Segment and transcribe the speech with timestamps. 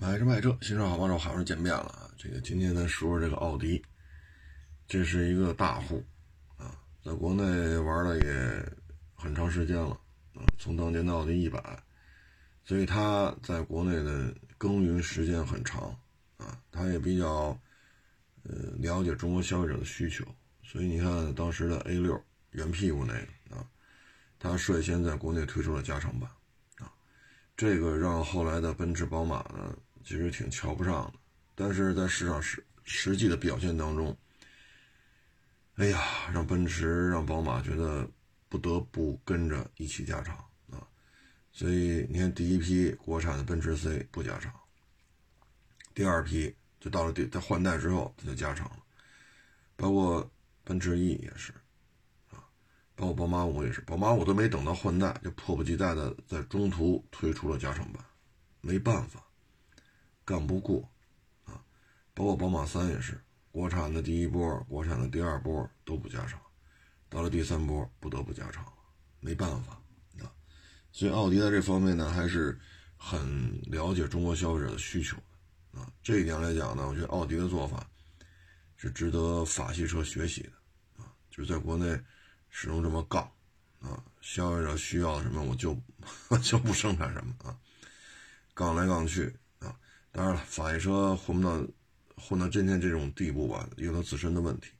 [0.00, 2.10] 买车卖车，新车好帮手，好事见面了啊！
[2.16, 3.84] 这个今天咱说说这个奥迪，
[4.88, 6.02] 这是一个大户
[6.56, 7.44] 啊，在国内
[7.76, 8.72] 玩了也
[9.14, 9.90] 很长时间了
[10.34, 11.62] 啊，从当年的奥迪一百，
[12.64, 15.94] 所以他在国内的耕耘时间很长
[16.38, 17.54] 啊，他也比较
[18.44, 20.24] 呃了解中国消费者的需求，
[20.62, 22.18] 所以你看当时的 A 六
[22.52, 23.68] 圆屁股那个啊，
[24.38, 26.30] 他率先在国内推出了加长版
[26.78, 26.90] 啊，
[27.54, 29.76] 这个让后来的奔驰、宝马呢。
[30.04, 31.18] 其实挺瞧不上的，
[31.54, 34.16] 但是在市场实实际的表现当中，
[35.76, 36.02] 哎呀，
[36.32, 38.08] 让奔驰、让宝马觉得
[38.48, 40.36] 不得不跟着一起加长
[40.70, 40.86] 啊。
[41.52, 44.52] 所以你看，第一批国产的奔驰 C 不加长，
[45.94, 48.78] 第二批就到了第在换代之后它就加长了，
[49.76, 50.30] 包括
[50.64, 51.52] 奔驰 E 也是
[52.30, 52.44] 啊，
[52.94, 58.04] 包括宝马五也是，宝马五都没等到换代，就迫不及待的在中途推出了加长版，
[58.60, 59.24] 没办法。
[60.30, 60.88] 干不过，
[61.44, 61.60] 啊，
[62.14, 66.40] 包括宝马三也是，国产的第一波、国产的第二波都不加长，
[67.08, 68.64] 到了第三波不得不加长，
[69.18, 69.72] 没办法
[70.20, 70.30] 啊。
[70.92, 72.56] 所以奥迪在这方面呢，还是
[72.96, 75.16] 很了解中国消费者的需求
[75.72, 75.92] 的啊。
[76.00, 77.84] 这一点来讲呢，我觉得奥迪的做法
[78.76, 80.52] 是值得法系车学习的
[81.02, 81.86] 啊，就是在国内
[82.50, 83.28] 始终这么杠
[83.80, 85.76] 啊，消费者需要什么我就
[86.40, 87.58] 就不生产什么啊，
[88.54, 89.36] 杠来杠去。
[90.12, 91.66] 当然了，法系车混不到
[92.16, 94.70] 混到今天这种地步吧，有它自身的问题。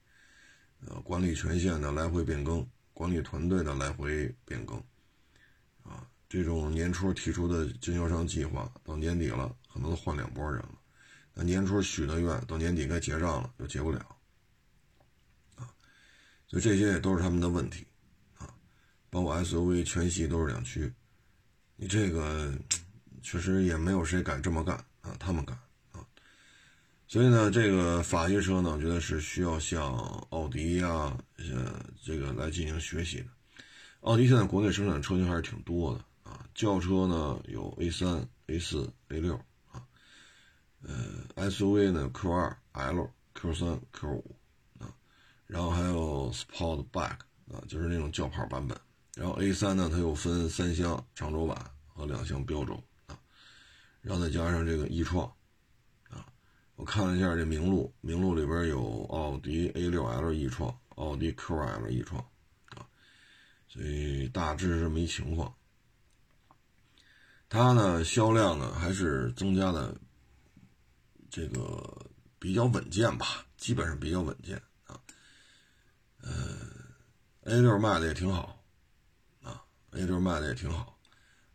[0.87, 4.77] 呃，管理权限的来回变更，管理团队的来回变更，
[5.83, 10.79] 啊，这种年初提出的经销商计划，到年底了可能都换两拨人了。
[11.35, 13.99] 那年初许的愿，到年底该结账了又结不了，
[15.57, 15.69] 啊，
[16.49, 17.87] 所以这些也都是他们的问题，
[18.39, 18.49] 啊，
[19.11, 20.93] 包括 SUV 全系都是两驱，
[21.77, 22.53] 你这个
[23.23, 24.83] 确实也没有谁敢这么干。
[25.03, 25.57] 啊，他们干
[25.93, 26.05] 啊，
[27.09, 29.97] 所以呢，这个法系车呢，我觉得是需要向
[30.31, 33.27] 奥迪呀，呃，这个来进行学习的。
[34.01, 39.35] 奥迪现在国内生产车型还是挺多的啊，轿车呢有 A 三、A 四、A 六
[39.71, 39.83] 啊，
[40.83, 44.37] 呃，SUV 呢 Q 二、L、Q 三、Q 五
[44.79, 44.93] 啊，
[45.47, 47.19] 然后还有 Sportback
[47.53, 48.79] 啊，就是那种轿跑版本。
[49.17, 52.83] 然后 A 三呢，它又分三厢长轴版和两厢标轴。
[54.03, 55.27] 然后再加上这个易创，
[56.09, 56.27] 啊，
[56.77, 62.19] 我看了一下这名录，名录里边有奥迪 A6L e 创、奥迪 QL e 创，
[62.71, 62.89] 啊，
[63.69, 65.55] 所以大致是这么一情况。
[67.51, 69.95] 它呢销量呢还是增加的，
[71.29, 72.07] 这个
[72.39, 74.57] 比较稳健吧，基本上比较稳健
[74.87, 74.99] 啊。
[76.23, 76.33] 呃
[77.45, 78.63] ，A6 卖的也挺好，
[79.43, 79.63] 啊
[79.93, 80.99] ，A6 卖的也挺好，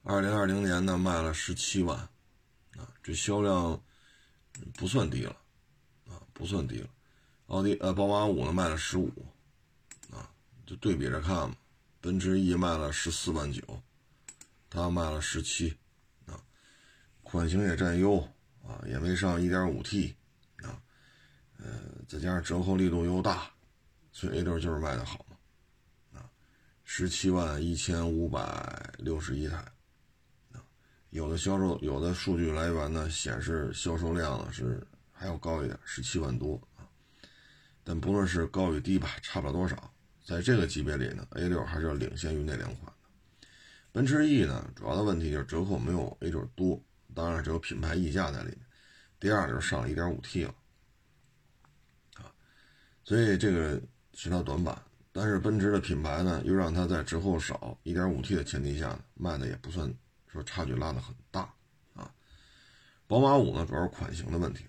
[0.04, 2.08] 二零二零年呢卖了十七万。
[2.78, 3.82] 啊，这销量
[4.74, 5.36] 不算低了，
[6.08, 6.90] 啊，不算低了。
[7.48, 9.12] 奥迪呃，宝马五呢卖了十五，
[10.12, 10.30] 啊，
[10.66, 11.56] 就对比着看嘛。
[12.02, 13.62] 奔驰 E 卖了十四万九，
[14.70, 15.76] 它卖了十七，
[16.26, 16.40] 啊，
[17.24, 18.20] 款型也占优，
[18.64, 20.14] 啊，也没上 1.5T，
[20.58, 20.82] 啊，
[21.58, 21.66] 呃，
[22.08, 23.52] 再加上折扣力度又大，
[24.12, 26.30] 所以 A 六就是卖的好嘛，啊，
[26.84, 29.66] 十七万一千五百六十一台。
[31.16, 36.84] 有的销售，有的数据来源呢显示销售量呢是还要高一点，十七万多啊。
[37.86, 39.90] 但不论是高与低吧，差不了多少。
[40.26, 43.48] 在这个级别里呢，A 六还是要领先于那两款的。
[43.94, 46.84] 奔驰 E 呢，主要的问题就是折扣没有 A 六多，
[47.14, 48.60] 当然只有品牌溢价在里面。
[49.18, 50.54] 第二就是上了一点五 T 了，
[52.16, 52.28] 啊，
[53.06, 53.82] 所以这个
[54.14, 54.78] 是它短板。
[55.14, 59.90] 但是奔驰的品牌呢，又让它在折扣少一点五 T 的前提下卖的也不算。
[60.36, 61.42] 说差距拉得很大
[61.94, 62.14] 啊，
[63.08, 64.66] 宝马五呢主要是款型的问题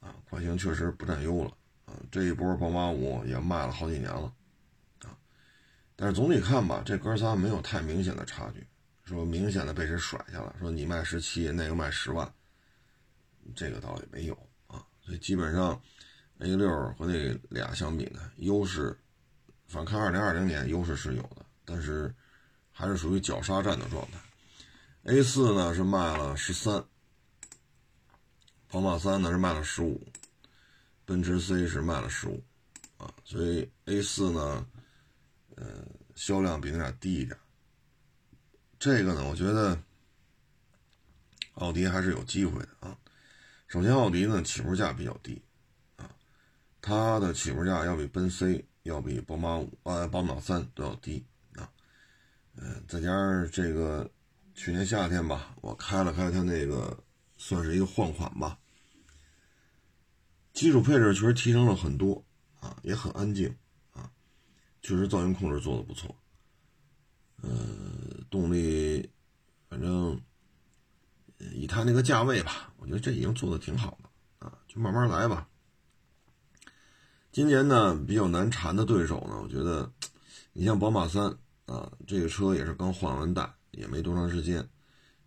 [0.00, 1.50] 啊，款型确实不占优了
[1.86, 4.32] 啊，这一波宝马五也卖了好几年了
[5.00, 5.16] 啊，
[5.96, 8.66] 但是总体看吧，这哥仨没有太明显的差距，
[9.04, 12.30] 说明显的被谁甩下了，说你卖十七，那个卖十万，
[13.56, 14.34] 这个倒也没有
[14.66, 15.80] 啊，所以基本上
[16.40, 16.68] A 六
[16.98, 18.94] 和那俩相比呢，优势，
[19.66, 22.14] 反看二零二零年优势是有的，但是
[22.70, 24.18] 还是属于绞杀战的状态。
[25.04, 26.84] A 四呢是卖了十三，
[28.68, 30.00] 宝马三呢是卖了十五，
[31.04, 32.40] 奔驰 C 是卖了十五，
[32.98, 34.64] 啊，所以 A 四呢，
[35.56, 35.84] 呃，
[36.14, 37.36] 销量比那俩低一点。
[38.78, 39.76] 这个呢，我觉得
[41.54, 42.96] 奥迪还是有机会的啊。
[43.66, 45.42] 首先，奥迪呢起步价比较低，
[45.96, 46.08] 啊，
[46.80, 51.26] 它的起步价要比奔 C 要比宝马五呃宝马三都要低
[51.56, 51.68] 啊，
[52.54, 54.08] 嗯，再加上这个。
[54.54, 56.96] 去年夏天吧，我开了开它那个
[57.36, 58.58] 算是一个换款吧。
[60.52, 62.24] 基础配置确实提升了很多
[62.60, 63.54] 啊，也很安静
[63.92, 64.10] 啊，
[64.82, 66.14] 确实噪音控制做的不错。
[67.42, 67.50] 呃，
[68.30, 69.10] 动力，
[69.68, 70.20] 反正
[71.38, 74.10] 以它那个价位吧，我觉得这已经做的挺好了
[74.46, 75.48] 啊，就慢慢来吧。
[77.32, 79.90] 今年呢，比较难缠的对手呢，我觉得
[80.52, 81.24] 你像宝马三
[81.64, 84.66] 啊，这个车也是刚换完代，也没多长时间，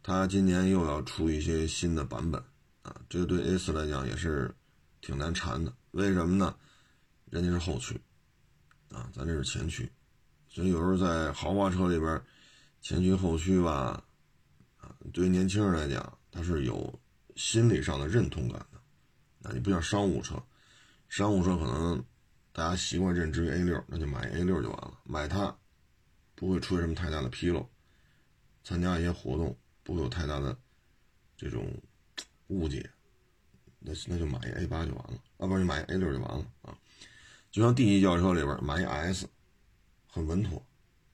[0.01, 2.41] 它今年又要出一些新的版本
[2.81, 4.55] 啊，这个对 A 四来讲也是
[5.01, 5.73] 挺难缠的。
[5.91, 6.55] 为什么呢？
[7.29, 7.99] 人家是后驱
[8.89, 9.91] 啊，咱这是前驱。
[10.47, 12.21] 所以有时候在豪华车里边，
[12.81, 14.03] 前驱后驱吧，
[14.77, 16.97] 啊，对于年轻人来讲，他是有
[17.35, 19.49] 心理上的认同感的。
[19.49, 20.41] 啊，你不像商务车，
[21.09, 22.03] 商务车可能
[22.51, 25.55] 大家习惯认知于 A 六，那就买 A 六就完了，买它
[26.35, 27.67] 不会出现什么太大的纰漏，
[28.65, 30.57] 参加一些活动不会有太大的
[31.37, 31.65] 这种
[32.47, 32.89] 误解，
[33.79, 36.77] 那那就买一 A 八就完了，啊，不是你买 A 六就完了啊。
[37.49, 39.25] 就像 D 级轿车里边买一 S。
[40.07, 40.65] 很稳妥，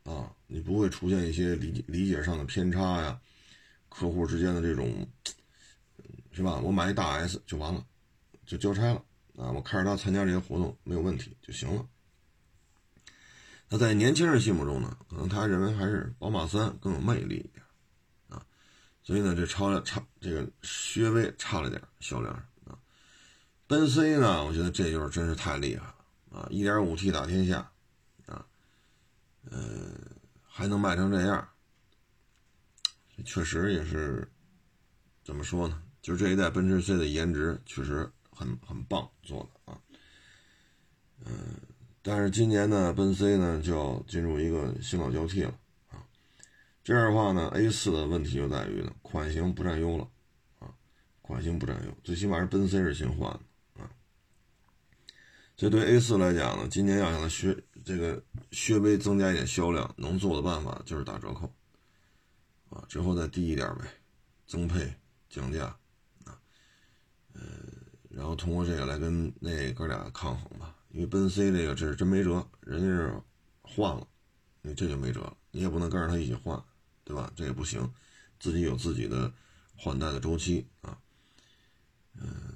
[0.04, 3.20] 啊，你不会出现一些理解理解上的偏差呀，
[3.90, 5.08] 客户之间的这种，
[6.32, 6.60] 是吧？
[6.60, 7.84] 我买一大 S 就完了，
[8.46, 9.04] 就交差了
[9.38, 9.52] 啊！
[9.52, 11.84] 我开着它参加这些活动没有问题就行了。
[13.74, 17.64] 那在年轻人心目中呢，可能他认为还是宝马三更有魅力一点，
[18.28, 18.46] 啊，
[19.02, 20.46] 所以呢，这超了差这个
[20.96, 22.34] 略微差了点销量
[22.66, 22.78] 啊。
[23.68, 27.72] 奔 C 呢，我觉得这就是真是太厉害了啊！1.5T 打天下
[28.26, 28.46] 啊。
[29.50, 29.94] 呃，
[30.46, 31.48] 还能卖成这样，
[33.24, 34.30] 确实也是
[35.24, 35.82] 怎么说呢？
[36.02, 39.80] 就这一代奔驰 C 的颜值确实很很棒做的啊。
[41.24, 41.56] 嗯，
[42.02, 45.54] 但是今年呢，奔 C 呢就要进入一个新老交替了
[45.90, 46.04] 啊。
[46.84, 50.08] 这样的话呢，A 四的问题就在于呢，款型不占优了
[50.60, 50.74] 啊，
[51.22, 53.90] 款型不占优，最起码是奔 C 是新换的啊。
[55.56, 57.58] 这对 A 四来讲呢，今年要想它学。
[57.84, 61.52] 这个削微增加一点销量，能做的办法就是打折扣，
[62.70, 63.86] 啊，之后再低一点呗，
[64.46, 64.94] 增配
[65.32, 65.66] 降价，
[66.26, 66.38] 啊，
[67.34, 67.42] 呃，
[68.08, 70.76] 然后通过这个来跟那哥俩抗衡吧。
[70.94, 73.22] 因为奔 C 这个这是真没辙，人家是
[73.62, 74.08] 换了，
[74.62, 76.62] 你这就没辙了，你也不能跟着他一起换，
[77.04, 77.32] 对吧？
[77.36, 77.92] 这也不行，
[78.40, 79.32] 自己有自己的
[79.78, 80.98] 换代的周期啊，
[82.16, 82.56] 嗯，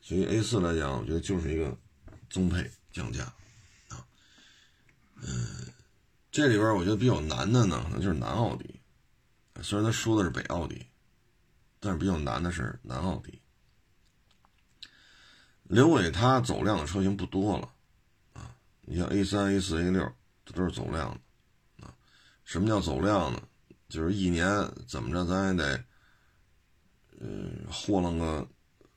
[0.00, 1.76] 所以 A 四来讲，我觉得就是一个
[2.28, 3.24] 增配降价
[3.88, 4.04] 啊。
[5.22, 5.72] 嗯，
[6.30, 8.80] 这里边我觉得比较难的呢，可能就是南奥迪。
[9.62, 10.84] 虽然他说的是北奥迪，
[11.80, 13.40] 但是比较难的是南奥迪。
[15.62, 17.72] 刘伟他走量的车型不多了，
[18.86, 20.10] 你像 A 三、A 四、A 六，
[20.46, 21.10] 这都是走量
[21.78, 21.94] 的啊。
[22.44, 23.42] 什么叫走量呢？
[23.88, 24.48] 就是一年
[24.88, 25.84] 怎么着，咱也得，
[27.20, 28.48] 嗯，货楞个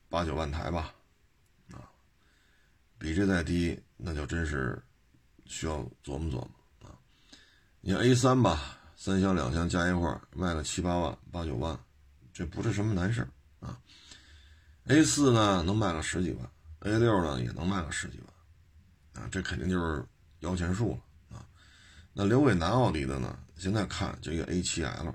[0.08, 0.94] 八九万台吧，
[1.72, 1.84] 啊，
[2.98, 4.82] 比这再低，那就真是。
[5.46, 6.50] 需要琢磨琢磨
[6.82, 6.94] 啊！
[7.80, 11.76] 你像 A 三吧，三厢两厢加一块卖个七八万、八九万，
[12.32, 13.26] 这不是什么难事
[13.58, 13.76] 啊。
[14.84, 16.48] A 四呢能卖个十几万
[16.82, 18.29] ，A 六呢也能卖个十几万，
[19.14, 20.04] 啊，这肯定就是
[20.40, 21.46] 摇钱树了啊。
[22.12, 23.38] 那留给南奥迪的呢？
[23.56, 25.14] 现在看就一个 A 七 L。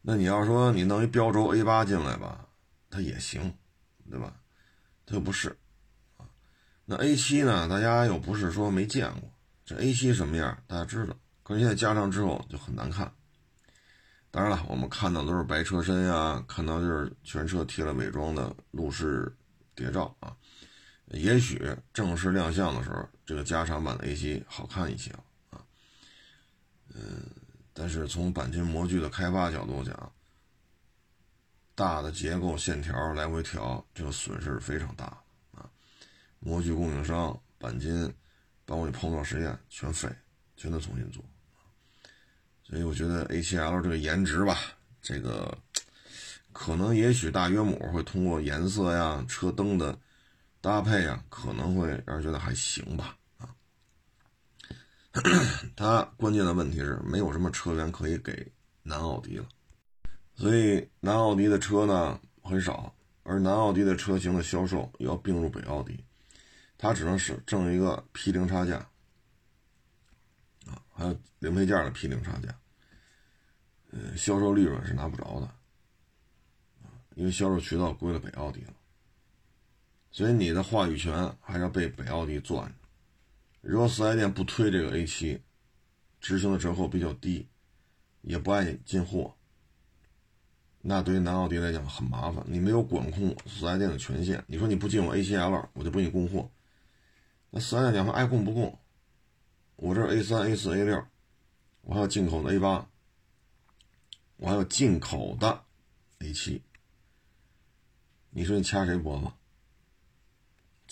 [0.00, 2.46] 那你要说你弄一标轴 A 八进来吧，
[2.90, 3.54] 它也行，
[4.10, 4.34] 对吧？
[5.06, 5.56] 它又不是
[6.16, 6.26] 啊。
[6.84, 7.68] 那 A 七呢？
[7.68, 9.30] 大家又不是说没见过，
[9.64, 11.16] 这 A 七什么样，大家知道。
[11.42, 13.12] 可是现在加上之后就很难看。
[14.30, 19.34] 当然了，我们看到都是白车身呀，看到就是全车贴了伪装的路试
[19.74, 20.36] 谍照啊。
[21.06, 21.60] 也许
[21.92, 25.10] 正式亮相的时候，这个加长版的 A 七好看一些
[25.50, 25.60] 啊。
[26.94, 27.22] 嗯，
[27.72, 30.12] 但是从钣金模具的开发角度讲，
[31.74, 35.04] 大的结构线条来回调，这个损失是非常大
[35.52, 35.68] 啊。
[36.40, 38.12] 模具供应商、钣金，
[38.64, 40.08] 包括你碰撞实验全废，
[40.56, 41.22] 全都重新做。
[42.62, 44.58] 所以我觉得 A7L 这个颜值吧，
[45.02, 45.58] 这个
[46.52, 49.98] 可能也许大约母会通过颜色呀、车灯的
[50.64, 53.18] 搭配啊，可能会让人觉得还行吧。
[53.36, 53.54] 啊，
[55.76, 58.50] 它关键的问题是没有什么车源可以给
[58.82, 59.46] 南奥迪了，
[60.34, 62.94] 所以南奥迪的车呢很少，
[63.24, 66.02] 而南奥迪的车型的销售也要并入北奥迪。
[66.78, 68.76] 它只能是挣一个批零差价，
[70.66, 72.48] 啊，还有零配件的批零差价，
[73.90, 75.54] 呃，销售利润是拿不着的，
[77.16, 78.72] 因为销售渠道归了北奥迪了，
[80.14, 82.74] 所以你的话语权还是要被北奥迪攥着。
[83.62, 85.42] 如果四 S 店不推这个 A 七，
[86.20, 87.48] 执行的折扣比较低，
[88.20, 89.34] 也不爱进货，
[90.82, 94.44] 那对于南奥迪来讲很麻烦，你没有管控四 S 店的权限。
[94.46, 96.48] 你说你不进我 A7L，我就不给你供货。
[97.50, 98.78] 那四 S 店讲说爱供不供？
[99.74, 101.06] 我这 A3、A4、A6，
[101.80, 102.84] 我还有进口的 A8，
[104.36, 105.64] 我还有进口的
[106.20, 106.60] A7。
[108.30, 109.26] 你说你掐谁脖子？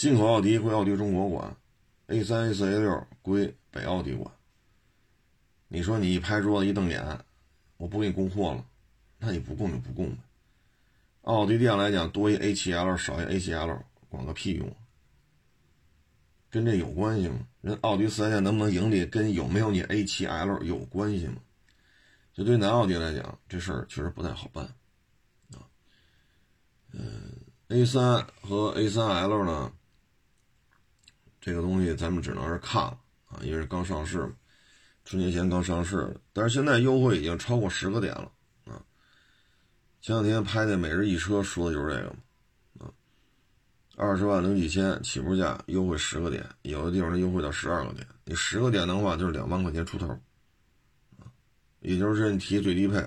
[0.03, 1.57] 进口奥迪归奥迪中国管
[2.09, 4.35] ，A3、A4、A6 归北奥迪管。
[5.69, 7.21] 你说你一拍桌子一瞪眼，
[7.77, 8.67] 我不给你供货了。
[9.19, 10.17] 那你不供就不供呗。
[11.21, 14.75] 奥迪店来讲，多一 A7L 少一 A7L，管个屁用！
[16.51, 17.47] 跟这有关系吗？
[17.61, 21.37] 人奥迪四 S 店能不能盈利，跟有没有你 A7L 有关系吗？
[22.35, 24.65] 就对南奥迪来讲，这事儿确实不太好办
[25.53, 25.63] 啊。
[26.91, 27.37] 嗯
[27.69, 29.73] ，A3 和 A3L 呢，
[31.43, 32.97] 这个东西咱们只能是看了
[33.27, 34.33] 啊，因为刚上市，
[35.05, 38.31] 春节前刚上市，但是现在优惠已经超过十个点了
[38.65, 38.81] 啊。
[40.01, 42.15] 前两天拍那每日一车说的就是这个
[42.75, 42.95] 嘛，啊，
[43.97, 50.07] 二十万零几千起步价优惠十个点，有的地方能优惠到十二个点，你十个点的话就是两万块钱出头，
[51.19, 51.27] 啊，
[51.81, 53.05] 也就是你提最低配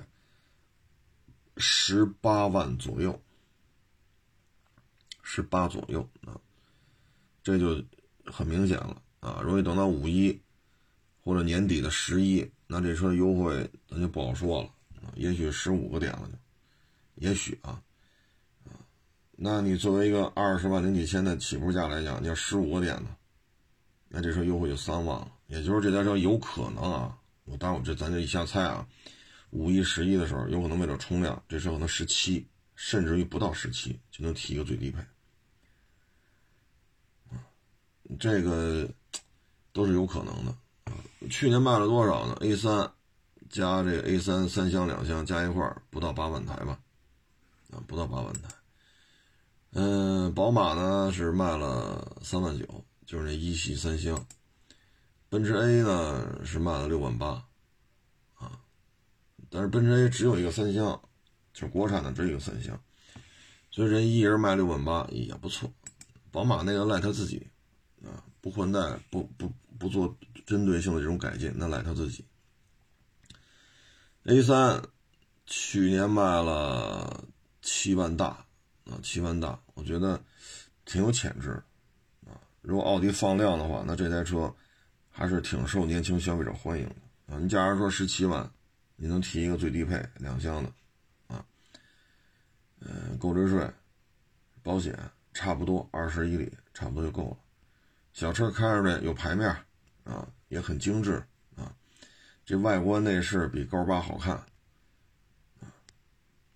[1.56, 3.18] 十八万左右，
[5.24, 6.36] 十八左右啊，
[7.42, 7.82] 这就
[8.26, 10.40] 很明显了啊，如果等到五一
[11.24, 14.70] 或者年底的十一，那这车优惠咱就不好说了，
[15.16, 16.38] 也许十五个点了就。
[17.16, 17.82] 也许啊，
[18.66, 18.76] 啊，
[19.32, 23.16] 那你作为一个二十万零几千的起步价来讲，你要十五个点呢，
[24.10, 25.32] 那这车优惠就三万了。
[25.48, 28.86] 也就是这台车有可能啊，我当然我这咱这一瞎猜啊，
[29.52, 35.00] 五一十一的时候有可能为了冲量，这车可能十七，甚至于不到十七就能提一个最低配，
[38.20, 38.90] 这个
[39.72, 40.52] 都是有可能的
[40.86, 40.94] 啊。
[41.30, 42.92] 去年卖了多少呢？A 三
[43.50, 46.80] 加这 A 三三厢两厢加一块不到八万台吧。
[47.72, 48.50] 啊不到八万台，
[49.72, 54.26] 嗯，宝马呢是卖了三万九，就是那一系三厢，
[55.28, 57.44] 奔驰 A 呢是卖了六万八，
[58.36, 58.62] 啊，
[59.50, 61.02] 但是奔驰 A 只有一个三厢，
[61.54, 62.80] 就是国产的只有一个三厢，
[63.72, 65.70] 所以人一人卖六万八也不错。
[66.32, 67.46] 宝马那个赖他自己，
[68.06, 72.24] 啊，不换代，不不不做针对性的这种改进，那赖他自己。
[74.24, 74.82] A 三
[75.46, 77.26] 去年卖了。
[77.68, 78.28] 七万大
[78.84, 80.22] 啊，七万大，我觉得
[80.86, 81.50] 挺有潜质
[82.28, 82.38] 啊。
[82.62, 84.54] 如果奥迪放量的话，那这台车
[85.10, 87.40] 还是挺受年轻消费者欢迎的啊。
[87.40, 88.48] 你假如说十七万，
[88.96, 90.72] 你能提一个最低配两厢的
[91.26, 91.44] 啊，
[92.82, 93.68] 嗯，购置税、
[94.62, 94.96] 保险
[95.34, 97.38] 差不多二十一里，差不多就够了。
[98.16, 99.50] 小车开着呢，有牌面
[100.06, 101.22] 啊，也很精致
[101.58, 101.76] 啊，
[102.46, 104.42] 这外观内饰比高八好看。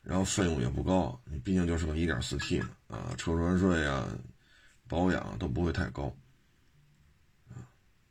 [0.01, 4.07] 然后费用也不高，你毕竟就是个 1.4T 嘛，啊，车船税啊、
[4.87, 6.15] 保养都不会太高，
[7.49, 7.67] 啊，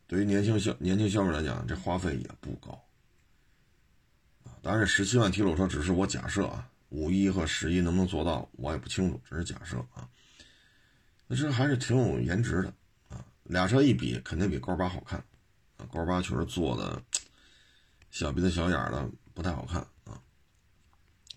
[0.06, 2.84] 对于年轻消年轻消费者来讲，这花费也不高，
[4.44, 10.06] 啊，当然这十七万提裸车只是我假设啊，五一和十一能不能做到，我也不清楚，只是假设啊，
[11.26, 12.72] 那这还是挺有颜值的，
[13.48, 15.18] 俩车一比，肯定比高八好看，
[15.78, 17.02] 啊，高八确实做的
[18.10, 20.20] 小鼻子小眼的，不太好看啊。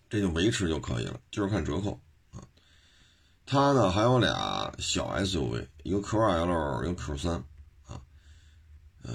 [0.10, 2.00] 这就维持就可以了，就是看折扣
[2.34, 2.44] 啊。
[3.46, 7.30] 它呢还有俩小 SUV，一个 Q2L，一个 Q3
[7.88, 8.02] 啊。
[9.04, 9.14] 呃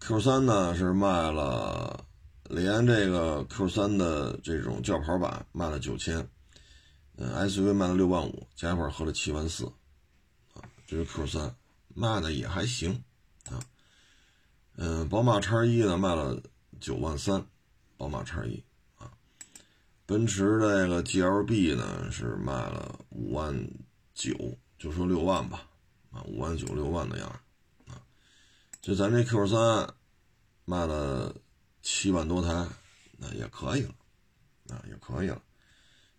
[0.00, 2.02] ，Q3 呢是卖了，
[2.44, 6.26] 连这个 Q3 的这种轿跑版卖了九千，
[7.16, 9.66] 嗯，SUV 卖了六万五，加一块合了七万四
[10.54, 10.64] 啊。
[10.86, 11.52] 这是 Q3
[11.98, 13.02] 卖的也还行
[13.50, 13.58] 啊。
[14.76, 16.40] 嗯，宝马叉一呢卖了
[16.80, 17.44] 九万三，
[17.96, 18.62] 宝马叉一
[18.96, 19.10] 啊。
[20.06, 23.68] 奔驰这个 GLB 呢是卖了五万
[24.14, 24.32] 九，
[24.78, 25.66] 就说六万吧，
[26.12, 28.00] 啊，五万九六万的样子，啊，
[28.80, 29.92] 就咱这 Q 三
[30.64, 31.34] 卖了
[31.82, 32.68] 七万多台，
[33.16, 33.94] 那也可以了，
[34.68, 35.42] 啊，也可以了。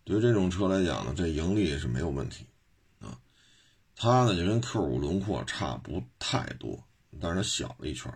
[0.03, 2.45] 对于这种车来讲呢，这盈利是没有问题，
[4.01, 6.82] 它呢就跟 Q 五轮廓差不太多，
[7.20, 8.10] 但是它小了一圈。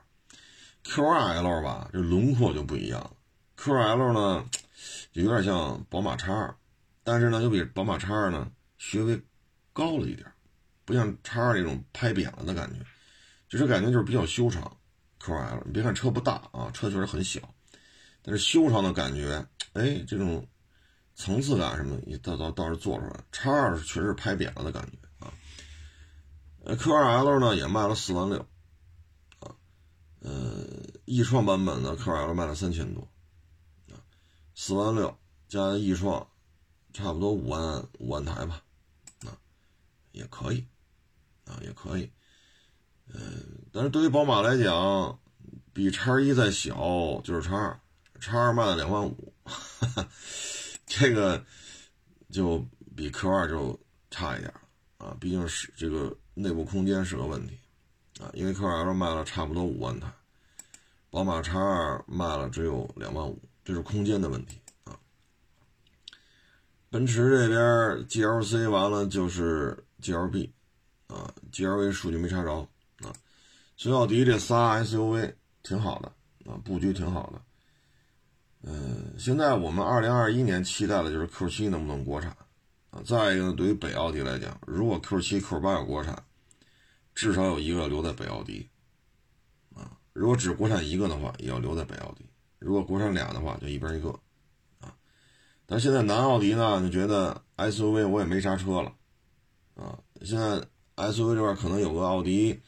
[0.86, 3.12] Q 二 L 吧，这轮廓就不一样了
[3.58, 4.46] QL 呢。
[5.12, 6.56] 就有点像宝马叉二，
[7.04, 9.22] 但是呢，又比宝马叉二呢稍微
[9.74, 10.26] 高了一点，
[10.86, 12.80] 不像叉二那种拍扁了的感觉，
[13.50, 14.78] 就是感觉就是比较修长。
[15.20, 17.42] Q2L，你别看车不大啊，车确实很小，
[18.22, 20.48] 但是修长的感觉，哎，这种
[21.14, 23.20] 层次感什么的，倒倒倒是做出来。
[23.34, 24.98] 叉二是确实拍扁了的感觉。
[26.64, 28.40] 呃，Q2L 呢也卖了四万六，
[29.40, 29.56] 啊，
[30.22, 30.66] 呃，
[31.06, 33.02] 易创版本的 Q2L 卖了三千多。
[33.92, 34.00] 啊
[34.56, 35.18] 四万六
[35.48, 36.28] 加易创，
[36.94, 38.64] 差不多五万五万台吧，
[39.26, 39.36] 啊，
[40.12, 40.68] 也可以，
[41.46, 42.12] 啊，也可以，
[43.08, 45.20] 嗯，但是对于宝马来讲，
[45.74, 47.80] 比叉一再小就是叉二，
[48.22, 49.34] 叉二卖了两万五，
[50.86, 51.44] 这个
[52.32, 52.64] 就
[52.96, 53.78] 比 Q 二就
[54.12, 54.54] 差一点
[55.00, 57.58] 啊，毕竟是这个内部空间是个问题，
[58.20, 60.12] 啊，因为 QL 卖了差不多五万台，
[61.10, 64.98] 宝马叉二卖了只有两万五，这是空间的问题啊。
[66.90, 67.60] 奔驰这边
[68.08, 70.50] GLC 完了就是 GLB，
[71.08, 73.14] 啊，GLV 数据没查着啊，
[73.78, 77.42] 所以奥迪这仨 SUV 挺好的啊，布局挺好的。
[78.66, 82.36] 嗯，现在我们2021年期待的就是 Q7 能不能国产
[83.06, 86.24] 再一个呢，对于北奥迪来讲，如果 Q7、Q8 有国产，
[87.16, 88.70] 至少有一个留在北奥迪
[89.76, 89.98] 啊。
[90.14, 92.24] 如果只国产一个的话，也要留在北奥迪；
[92.60, 94.10] 如果国产俩的话，就一边一个。
[94.80, 94.94] 啊
[95.66, 98.94] 但现在南奥迪呢，就觉得 SUV 我也没啥车了，
[99.76, 100.62] 啊，现在
[100.98, 102.62] SUV 这块可能有个奥迪，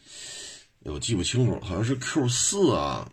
[0.79, 3.11] 我记不清楚了，好像是 Q 四啊，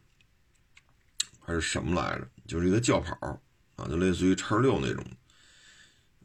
[1.40, 2.28] 还是什么来着？
[2.46, 3.16] 就是一个轿跑
[3.74, 5.04] 啊，就类似于叉六那种，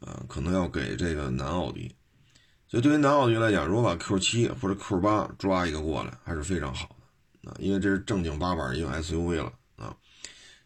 [0.00, 1.94] 啊，可能要给这个南奥迪。
[2.66, 6.94] 所以对于南奥迪来讲，如果把 Q 七或者 Q 八抓一个过来，还是非常好
[7.42, 9.96] 的，啊，因为这是正经八百一个 SUV 了啊。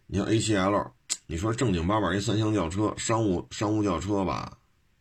[0.06, 0.90] 你像 A7L。
[1.26, 4.58] 你说正经八百一三厢轿车，商务商务轿车吧，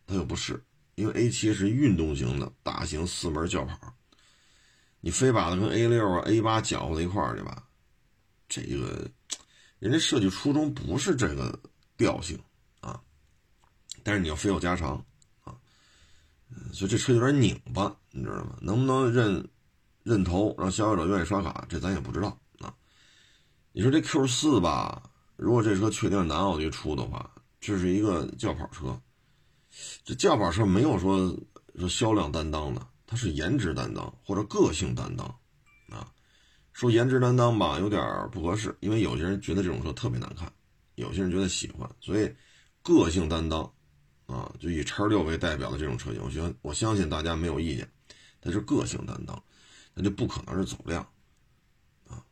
[0.08, 0.64] 它又不是，
[0.96, 3.94] 因为 A7 是运动型的大型四门轿跑，
[5.02, 7.64] 你非把它跟 A6 啊 A8 搅和在一块儿去吧，
[8.48, 9.10] 这个
[9.80, 11.60] 人家设计初衷不是这个
[11.98, 12.40] 调性，
[14.04, 15.04] 但是你要非要加长
[15.44, 15.56] 啊，
[16.74, 18.58] 所以这车有点拧巴，你知道吗？
[18.62, 19.48] 能不能认
[20.04, 22.74] 认头，让消费者愿意刷卡，这咱也不知道啊。
[23.72, 25.10] 你说这 Q 四吧？
[25.38, 27.30] 如果这车确定是南奥迪出的话，
[27.60, 29.00] 这是一个轿跑车。
[30.04, 31.36] 这轿跑车没有说
[31.76, 35.26] 说销量担当的，它是颜值担当或者个性担当
[35.90, 36.12] 啊。
[36.74, 40.52] 说颜值担当吧，有点不合适，因为有些人觉得这种车特别难看，
[40.96, 42.34] 有些人觉得喜欢，所以
[42.82, 43.72] 个性担当
[44.32, 47.92] 啊，就以叉六为代表的这种车型，我觉得我相信大家没有意见，
[48.40, 49.44] 它是个性担当，
[49.94, 51.02] 那就不可能是走量。
[52.08, 52.24] 啊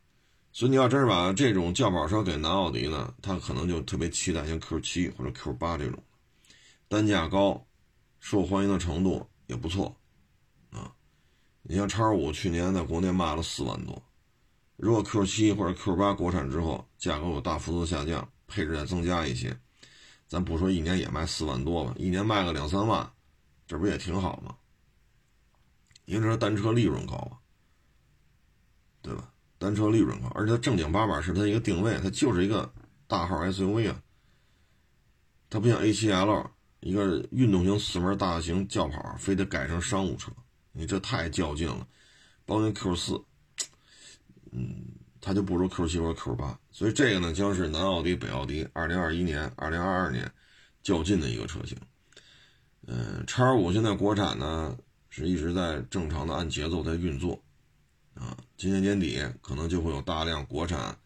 [0.52, 6.02] 所以你要真是把这种轿跑车给南奥迪呢，他可能就特别期待像 Q 七或者 Q 八这种，
[6.88, 7.64] 单价高，
[8.18, 9.96] 受欢迎的程度也不错，
[10.70, 10.92] 啊，
[11.62, 14.02] 你像叉五去年在国内卖了四万多，
[14.76, 19.56] 如果 Q 七或者 Q 八国产之后价格有大幅度下降，配置再增加一些，
[20.30, 23.12] 咱不说一年也卖四万多吧，一年卖个两三万，
[23.66, 24.56] 这不也挺好吗？
[26.04, 27.34] 因为这单车利润高啊，
[29.02, 29.32] 对吧？
[29.58, 32.72] 单车利润高，而且它正经八百是它一个定位，它就是一个
[33.08, 34.00] 大号 SUV 啊，
[35.50, 40.30] 它不像 A7L 一个运动型四门大型轿跑，非得改成商务车，
[40.70, 41.86] 你这太较劲了。
[42.46, 43.24] 包括 Q 四，
[44.52, 44.86] 嗯，
[45.20, 50.32] 它就不如 Q 七或者 Q 八，所以这个呢将是南奥迪、北奥迪2021年、2022年
[50.82, 51.76] 较劲的一个车型。
[52.86, 54.76] 嗯，叉五现在国产呢
[55.10, 57.40] 是一直在正常的按节奏在运作。
[58.14, 60.96] 啊，今年年底可能就会有大量国产，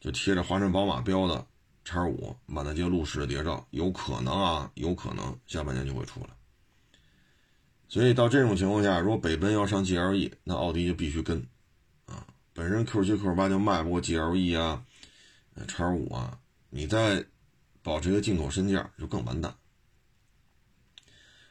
[0.00, 1.44] 就贴着华晨宝马标的
[1.84, 6.26] 叉五满大街路试的谍照，有可能啊，有可能下半年就会出来。
[7.88, 11.44] 所以到这种情况下，如果北奔要上 GLE，那奥迪就必须跟，
[12.62, 14.84] 本身 Q 七 Q 八就卖不过 GLE 啊，
[15.66, 16.38] 叉五啊，
[16.70, 17.26] 你再
[17.82, 19.52] 保持一个进口身价就更完蛋。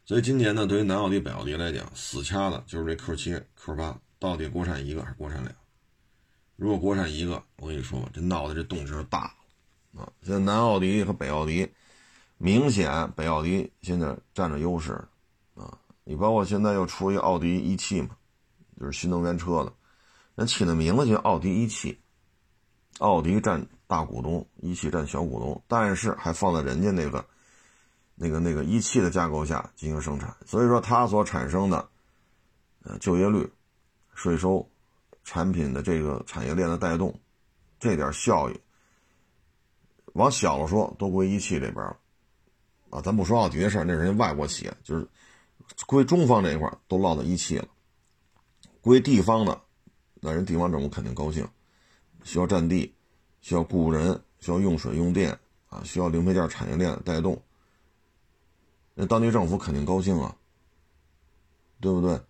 [0.05, 3.99] 所以今年呢，对于南奥迪、北奥迪来讲，死掐的就是这 Q 七 Q 八。
[4.19, 5.53] 到底国产一个还是国产俩？
[6.55, 9.35] 如果国产一个，我跟你说吧，这闹的这动静大
[9.93, 10.09] 啊！
[10.21, 11.69] 现在南奥迪和北奥迪
[12.37, 14.93] 明显北奥迪现在占着优势
[15.55, 15.77] 啊！
[16.05, 18.15] 你包括现在又出一奥迪一汽嘛，
[18.79, 19.73] 就是新能源车的，
[20.45, 21.99] 起的名字叫奥迪一汽，
[22.99, 27.25] 奥迪占大股东，一汽占小股东，但是还放在人家那个
[28.15, 31.89] 那个那个一汽的架构下进行生产，所以说它所产生的
[32.83, 33.51] 呃就业率。
[34.13, 34.69] 税收、
[35.23, 37.17] 产品的这个产业链的带动，
[37.79, 38.59] 这点效益，
[40.13, 41.97] 往小了说都归一汽这边了，
[42.91, 45.07] 啊，咱不说奥迪的事，那是人家外国企业，就是
[45.87, 47.67] 归中方这一块都落到一汽了，
[48.81, 49.59] 归地方的，
[50.21, 51.45] 那人地方政府肯定高兴，
[52.23, 52.95] 需要占地，
[53.41, 57.43] 需要雇人，需要用水用电啊，需要零配件产业链带动，
[58.93, 60.33] 那当地政府肯定高兴啊，
[61.81, 62.21] 对不对？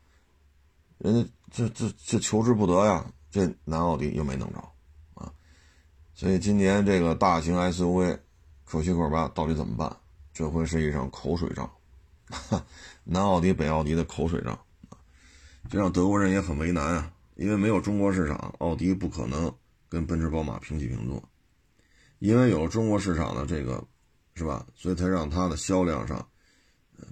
[0.97, 1.29] 人家。
[1.53, 3.05] 这这这求之不得呀！
[3.29, 4.59] 这南奥迪又没弄着，
[5.15, 5.29] 啊，
[6.13, 9.93] 所以今年这个大型 SUV，Q7、Q8 到底怎么办
[10.31, 11.69] 这会是一场口水仗，
[13.03, 14.57] 南奥迪、北奥迪的口水仗，
[15.69, 19.51] 这让德国人也很为难啊，因为没有中国市场，奥迪不可能
[19.89, 21.27] 跟奔驰、宝马平起平坐，
[22.19, 23.83] 因为有了中国市场的这个，
[24.35, 24.63] 是吧？
[24.75, 26.23] 所以才让它的销量上、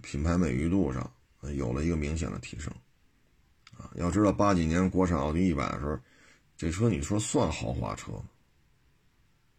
[0.04, 1.12] 品牌美誉度上
[1.56, 2.72] 有了一个明显的提升。
[3.76, 5.98] 啊，要知道八几年国产奥迪一百的时候，
[6.56, 8.26] 这车你说算豪华车吗？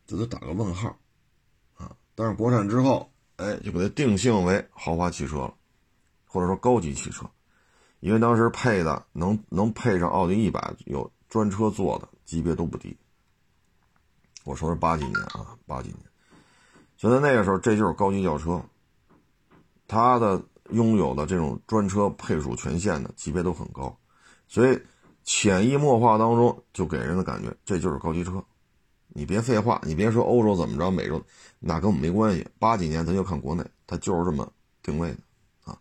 [0.07, 0.97] 这都打个问号，
[1.75, 1.97] 啊！
[2.15, 5.55] 但是国产之后，哎，就给它定性为豪华汽车了，
[6.27, 7.29] 或者说高级汽车，
[8.01, 12.97] 因为当时配的能能配上奥迪一百有专车座的级别都不低。
[14.45, 15.99] 我说是八几年啊，八几年，
[16.97, 18.61] 就在那个时候，这就是高级轿车，
[19.87, 23.95] 它的拥有的这种专车配属权限的级别都很高。
[24.49, 24.81] 所以，
[25.23, 28.43] 潜移默化当中就给人的感觉，这就是高级车。
[29.09, 31.23] 你别废话，你别说欧洲怎么着，美洲
[31.59, 32.49] 那跟我们没关系。
[32.59, 34.51] 八几年咱就看国内，它就是这么
[34.83, 35.19] 定位的
[35.65, 35.79] 啊。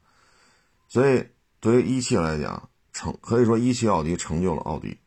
[0.88, 1.26] 所以，
[1.60, 4.98] 对于一汽来讲，成可以说一汽奥迪成就了奥迪。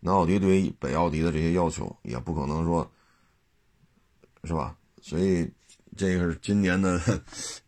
[0.00, 2.90] 那奥迪对于北奥迪的这些要求，也不可能说，
[4.44, 4.76] 是吧？
[5.00, 5.50] 所以，
[5.96, 7.00] 这个是今年的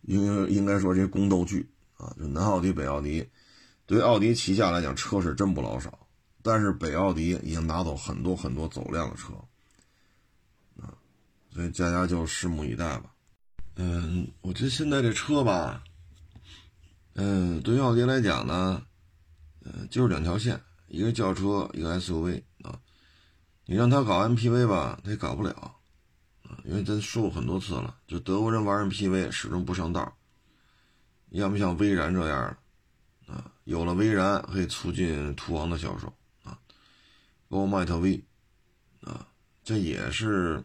[0.02, 3.26] 应应该说这宫斗剧啊，就南奥迪、北奥迪。
[3.86, 5.98] 对于奥迪旗下来讲，车是真不老少，
[6.42, 9.32] 但是北奥迪已经拿走很多很多走量的车，
[10.80, 10.92] 啊，
[11.50, 13.14] 所以大家就拭目以待吧。
[13.76, 15.84] 嗯，我觉得现在这车吧，
[17.18, 18.82] 嗯，对于奥迪来讲呢，
[19.64, 22.78] 嗯，就是两条线，一个轿车，一个 SUV 啊。
[23.64, 25.50] 你让他搞 MPV 吧，他也搞不了，
[26.42, 30.14] 啊，因为咱说过很多次了，就德国人玩 MPV 始终不上道，
[31.30, 32.38] 要么像威然这样
[33.26, 33.32] 的。
[33.32, 36.06] 啊，有了威然可以促进途昂的销售
[36.44, 36.56] 啊，
[37.48, 38.22] 包括迈特 V，
[39.00, 39.26] 啊，
[39.64, 40.62] 这也是，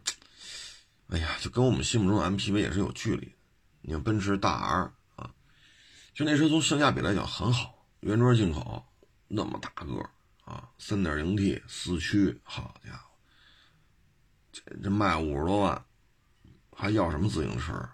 [1.08, 3.32] 哎呀，就跟我们心目中的 MPV 也是有距离。
[3.80, 4.92] 你看奔驰大 R，
[6.14, 8.86] 就那车从性价比来讲很好，原装进口，
[9.28, 10.10] 那么大个
[10.44, 13.10] 啊，3.0T 四驱，好家伙，
[14.52, 15.84] 这这卖五十多万，
[16.72, 17.88] 还要什么自行车？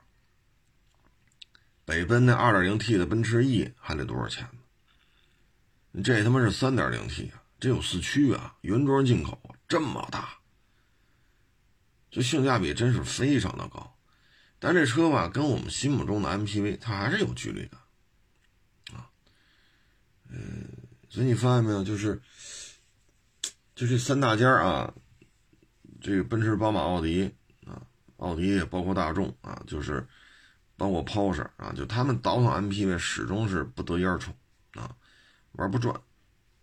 [1.84, 4.48] 北奔那 2.0T 的奔驰 E 还得多少钱？
[6.02, 10.38] 这他妈是三点零 T 啊，这有四驱啊，原装进口，这么大，
[12.10, 13.96] 这性价比真是非常的高。
[14.58, 17.78] 但这车吧，跟我们心目中的 MPV 它还是有距离的，
[20.30, 20.68] 嗯，
[21.08, 22.20] 所以你发现没有，就是，
[23.74, 24.94] 就这三大家啊，
[26.00, 27.34] 这个奔驰、宝马、奥迪
[27.66, 27.82] 啊，
[28.18, 30.06] 奥迪也包括大众啊，就是
[30.76, 34.18] 包括 Porsche 啊，就他们倒腾 MPV 始终是不得烟儿
[34.74, 34.94] 啊。
[35.52, 35.92] 玩不转，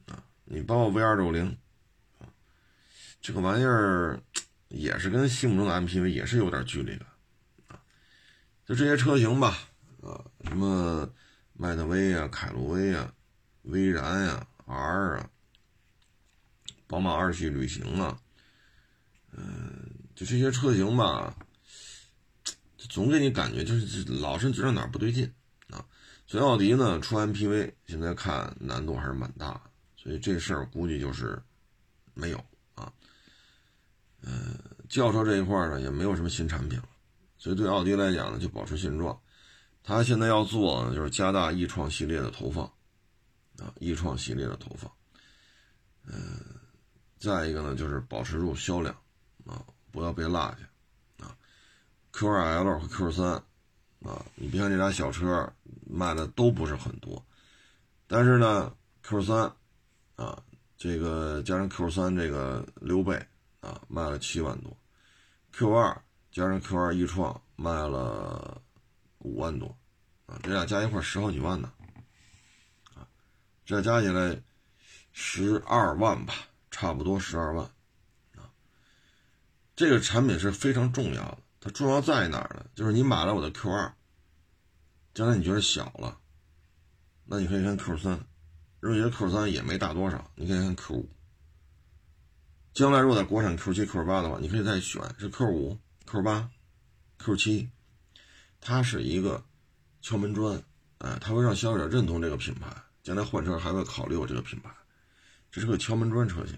[0.05, 1.57] 啊，你包括 V 二六零，
[2.19, 2.29] 啊，
[3.19, 4.21] 这个玩意儿
[4.69, 7.05] 也是跟心目中的 MPV 也是有点距离的，
[7.67, 7.81] 啊，
[8.65, 9.57] 就这些车型吧，
[10.01, 11.11] 啊，什么
[11.53, 13.13] 迈特威啊、凯路威啊、
[13.65, 15.29] 威然呀、R 啊、
[16.87, 18.17] 宝马二系旅行啊，
[19.31, 21.35] 嗯，就这些车型吧，
[22.89, 25.31] 总给你感觉就是老是觉得哪儿不对劲
[25.69, 25.85] 啊。
[26.27, 29.61] 所以奥迪呢出 MPV，现在看难度还是蛮大，
[29.95, 31.41] 所以这事儿估计就是
[32.13, 32.37] 没有
[32.75, 32.91] 啊。
[34.21, 34.57] 嗯，
[34.89, 36.89] 轿车这一块呢也没有什么新产品了，
[37.37, 39.19] 所以对奥迪来讲呢就保持现状。
[39.83, 42.71] 它现在要做呢就是加大 e 创系列的投放
[43.59, 44.91] 啊易创系列的投放。
[46.05, 46.39] 嗯，
[47.17, 48.95] 再一个呢就是保持住销量
[49.45, 51.35] 啊，不要被落下啊。
[52.13, 53.41] Q2L 和 Q3。
[54.05, 55.51] 啊，你别看这俩小车
[55.89, 57.25] 卖的都不是很多，
[58.05, 59.51] 但是呢，Q 三
[60.15, 60.43] 啊，
[60.77, 63.15] 这个加上 Q 三这个溜背
[63.61, 64.77] 啊，卖了七万多
[65.53, 65.99] ；Q 二
[66.31, 68.61] 加上 Q 二 e 创卖了
[69.19, 69.75] 五万多，
[70.27, 71.73] 啊，这俩加一块十好几万呢，
[73.65, 74.41] 这加起来
[75.11, 76.33] 十二万吧，
[76.69, 77.65] 差不多十二万，
[78.35, 78.51] 啊，
[79.75, 81.37] 这个产品是非常重要的。
[81.59, 82.65] 它重要在哪儿呢？
[82.75, 83.91] 就是你买了我的 Q 二，
[85.15, 86.19] 将来你觉得小了，
[87.25, 88.19] 那你可以看 Q 三；
[88.79, 91.09] 如果觉得 Q 三也没大多少，你可以看 Q 五。
[92.73, 96.51] 将来如果在国产 Q 七、Q 八的话，你可以再选是 Q 五、Q 八、
[97.17, 97.71] Q 七。
[98.61, 99.43] 它是一个
[100.01, 100.61] 敲门砖，
[100.99, 102.69] 哎，它会让消费者认同这个品牌，
[103.05, 104.71] 将来换车还会考虑我这个品牌，
[105.51, 106.57] 这是个敲门砖车型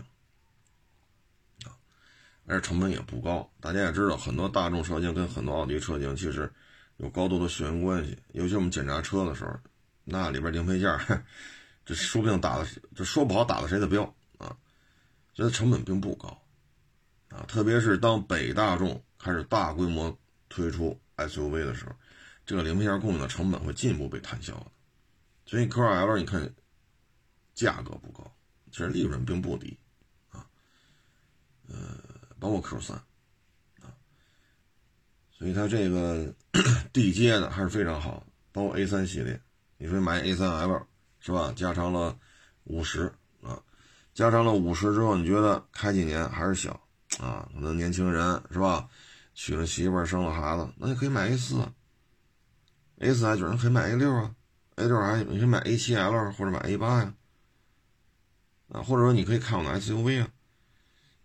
[1.65, 1.75] 啊。
[2.45, 6.49] 而且成本也不高，大家也知道，很多大众车型跟很多奥迪车型其实
[6.95, 8.17] 有高度的血缘关系。
[8.31, 9.59] 尤其我们检查车的时候，
[10.05, 10.97] 那里边零配件，
[11.85, 14.03] 这说不定打的，这说不好打的谁的标
[14.37, 14.55] 啊？
[15.33, 16.41] 觉得成本并不高
[17.27, 17.43] 啊。
[17.45, 21.91] 特别是当北大众开始大规模推出 SUV 的时候，
[22.45, 24.71] 这个零配件供应的成本会进一步被摊销的。
[25.47, 26.53] 所以 Q2L 你看
[27.55, 28.31] 价格不高，
[28.69, 29.75] 其实利润并不低
[30.29, 30.45] 啊。
[31.67, 31.97] 呃，
[32.39, 33.95] 包括 Q3 啊，
[35.31, 36.31] 所以它这个
[36.93, 39.41] 地接的还是非常好，包括 A3 系列。
[39.77, 40.85] 你说买 A3L
[41.19, 41.51] 是吧？
[41.55, 42.19] 加长了
[42.65, 43.63] 五十啊，
[44.13, 46.71] 加长了五十之后，你觉得开几年还是小
[47.19, 47.49] 啊？
[47.53, 48.89] 可能年轻人是吧？
[49.33, 54.35] 娶了媳妇儿，生了孩子，那你可以买 A4，A4 还觉得可以买 A6 啊
[54.77, 57.13] ，A6 还你可以买 A7L 或者买 A8 呀，
[58.69, 60.29] 啊，或者说你可以看我的 SUV 啊，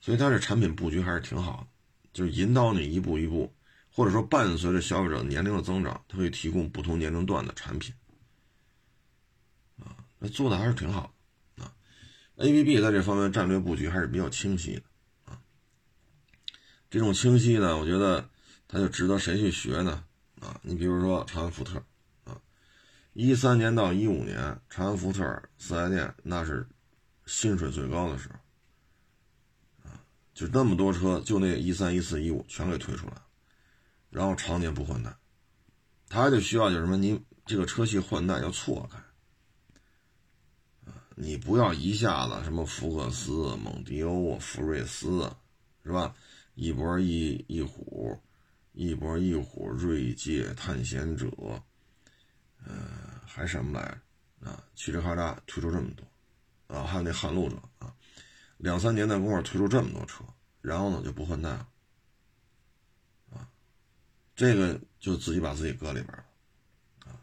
[0.00, 1.66] 所以它这产品布局还是挺好的，
[2.12, 3.54] 就是引导你一步一步，
[3.90, 7.94] 或者说伴随着消费者年龄的增长，它会提供不同年龄段的产品。
[9.78, 11.12] 啊那做的还是挺好
[11.56, 11.74] 的啊
[12.36, 14.82] ，A B B 在这方面战略布局还是比较清晰的
[15.24, 15.40] 啊。
[16.88, 18.28] 这种清晰呢，我觉得
[18.68, 20.04] 它就值得谁去学呢？
[20.40, 21.84] 啊，你比如说长安福特，
[23.14, 26.66] 一三年到一五年，长安福特四 S 店那是
[27.26, 33.14] 薪水最高的时候啊，就那么多车，就那一三、一四、一五全给推出来，
[34.08, 35.14] 然后常年不换代，
[36.08, 38.98] 他就需要就是什么，你这个车系换代要错开。
[41.14, 45.30] 你不要一下子什么福克斯、蒙迪欧、福睿斯，
[45.84, 46.16] 是吧？
[46.54, 48.18] 一博一一虎，
[48.72, 51.30] 一博一虎，锐界、探险者，
[52.64, 53.01] 呃，
[53.34, 54.50] 还什么来着？
[54.50, 57.94] 啊，嘁哩喀喳推出这么多，啊，还有那撼路者啊，
[58.58, 60.22] 两三年的功夫推出这么多车，
[60.60, 61.68] 然后呢就不换代了，
[63.30, 63.48] 啊，
[64.34, 66.24] 这个就自己把自己搁里边了
[67.06, 67.16] 啊。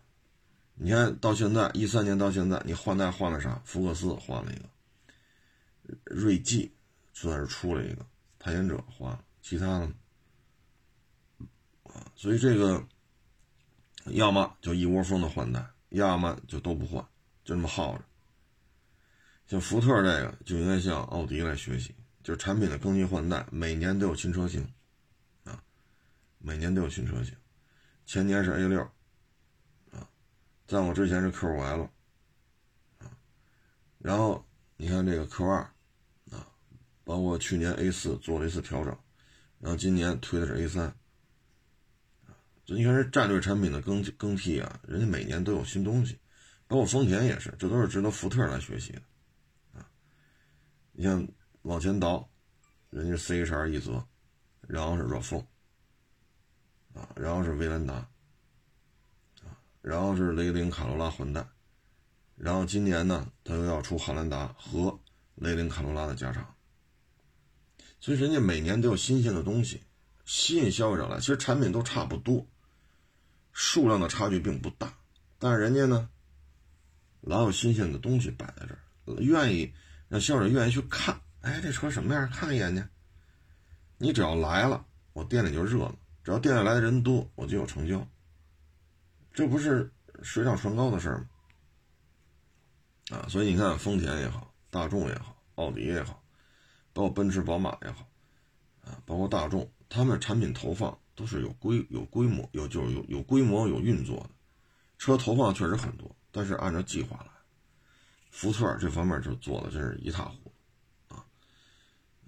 [0.75, 3.61] 你看到现在一三年到现在，你换代换了啥？
[3.65, 6.73] 福克斯换了一个，锐际
[7.13, 8.05] 算是出了一个，
[8.39, 9.91] 探险者换了，其他的
[11.83, 12.83] 啊，所以这个
[14.05, 17.01] 要么就一窝蜂的换代，要么就都不换，
[17.43, 18.03] 就这么耗着。
[19.47, 24.71] 像福特这个就应该向奥迪来学习，就是产品的更新换代，每年都有新车型
[25.43, 25.63] 啊，
[26.37, 27.35] 每年都有新车型，
[28.05, 28.81] 前年是 A 六。
[29.91, 30.07] 啊
[30.67, 31.89] 在我之前是 Q 五 L，
[32.99, 33.09] 啊，
[33.97, 34.47] 然后
[34.77, 35.49] 你看这个 Q2，
[36.29, 36.47] 啊，
[37.03, 38.95] 包括去年 A4 做了一次调整，
[39.57, 40.95] 然后今年推的是 A3，啊，
[42.69, 46.19] 就你看这战略产品的更更替啊，人家每年都有新东西，
[46.67, 49.01] 包括丰田也是，这都是值得福特来学习的，
[49.73, 49.89] 啊，
[50.91, 51.27] 你像
[51.63, 52.29] 往前倒，
[52.91, 54.05] 人家 CHR 一泽，
[54.67, 55.39] 然后是 RAV4，
[56.93, 58.07] 啊，然后是威兰达。
[59.81, 61.49] 然后是雷凌卡罗拉混蛋，
[62.35, 64.99] 然后今年呢，他又要出汉兰达和
[65.35, 66.53] 雷凌卡罗拉的加长，
[68.01, 69.81] 所以人家每年都有新鲜的东西，
[70.25, 71.17] 吸引消费者来。
[71.19, 72.45] 其实产品都差不多，
[73.53, 74.93] 数量的差距并不大，
[75.37, 76.09] 但是人家呢，
[77.21, 79.73] 老有新鲜的东西摆在这儿，愿意
[80.07, 81.19] 让消费者愿意去看。
[81.41, 82.29] 哎，这车什么样？
[82.29, 82.83] 看一眼去。
[83.97, 88.05] 你只要来了，我店里就热了；只要店里来的人多，我就有成交。
[89.33, 91.29] 这不是水涨船高的事吗？
[93.11, 96.21] 啊，所以你看，丰田也好，大众也好，奥迪也好，
[96.93, 98.07] 包括奔驰、宝马也好，
[98.85, 104.29] 啊，包括大众，他们产品投放都是有规、有规模、有就是有有规模、有运作的。
[104.97, 107.31] 车投放确实很多，但是按照计划来。
[108.31, 110.37] 福特这方面就做的真是一塌糊
[111.09, 111.25] 涂，啊，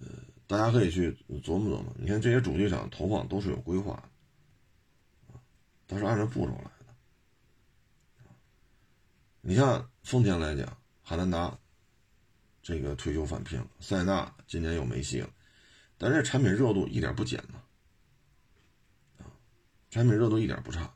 [0.02, 0.08] 呃，
[0.46, 1.10] 大家可以去
[1.42, 1.96] 琢磨琢磨。
[1.98, 5.40] 你看这些主机厂投放都是有规划的，啊，
[5.88, 6.86] 都是按照步骤来的。
[9.40, 11.58] 你像丰田来讲，汉兰达
[12.62, 15.30] 这个退休返聘了，塞纳今年又没戏了，
[15.98, 17.61] 但是产品热度一点不减呢，
[19.92, 20.90] 产品热度一点不差，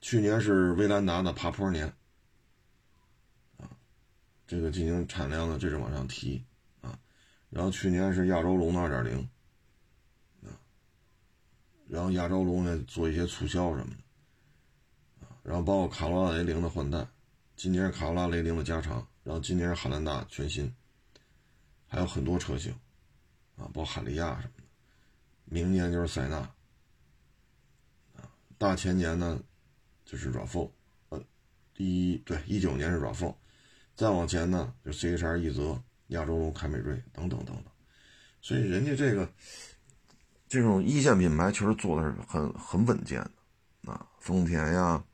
[0.00, 1.86] 去年是威兰达的爬坡年，
[3.58, 3.68] 啊，
[4.46, 6.42] 这个进行产量的这是往上提，
[6.80, 6.98] 啊，
[7.50, 9.28] 然后去年是亚洲龙的二点零，
[10.42, 10.48] 啊，
[11.86, 14.00] 然后亚洲龙呢做一些促销什么的。
[15.42, 17.06] 然后包括卡罗拉雷凌的换代，
[17.54, 20.74] 今年是卡罗拉雷凌的加长，然后今年是汉兰达全新，
[21.86, 22.72] 还有很多车型，
[23.56, 24.59] 啊，包括海利亚什么，
[25.50, 26.36] 明年就是塞纳，
[28.16, 29.38] 啊，大前年呢
[30.04, 30.70] 就是 RAV4，
[31.10, 31.22] 呃，
[31.76, 33.34] 一对一九年是 RAV4，
[33.94, 37.64] 再往前呢就 CHR 一泽、亚洲龙、凯美瑞等等等等，
[38.40, 39.30] 所以人家这个
[40.48, 43.20] 这种一线品牌确实做的是很很稳健
[43.84, 45.04] 的，啊，丰田呀。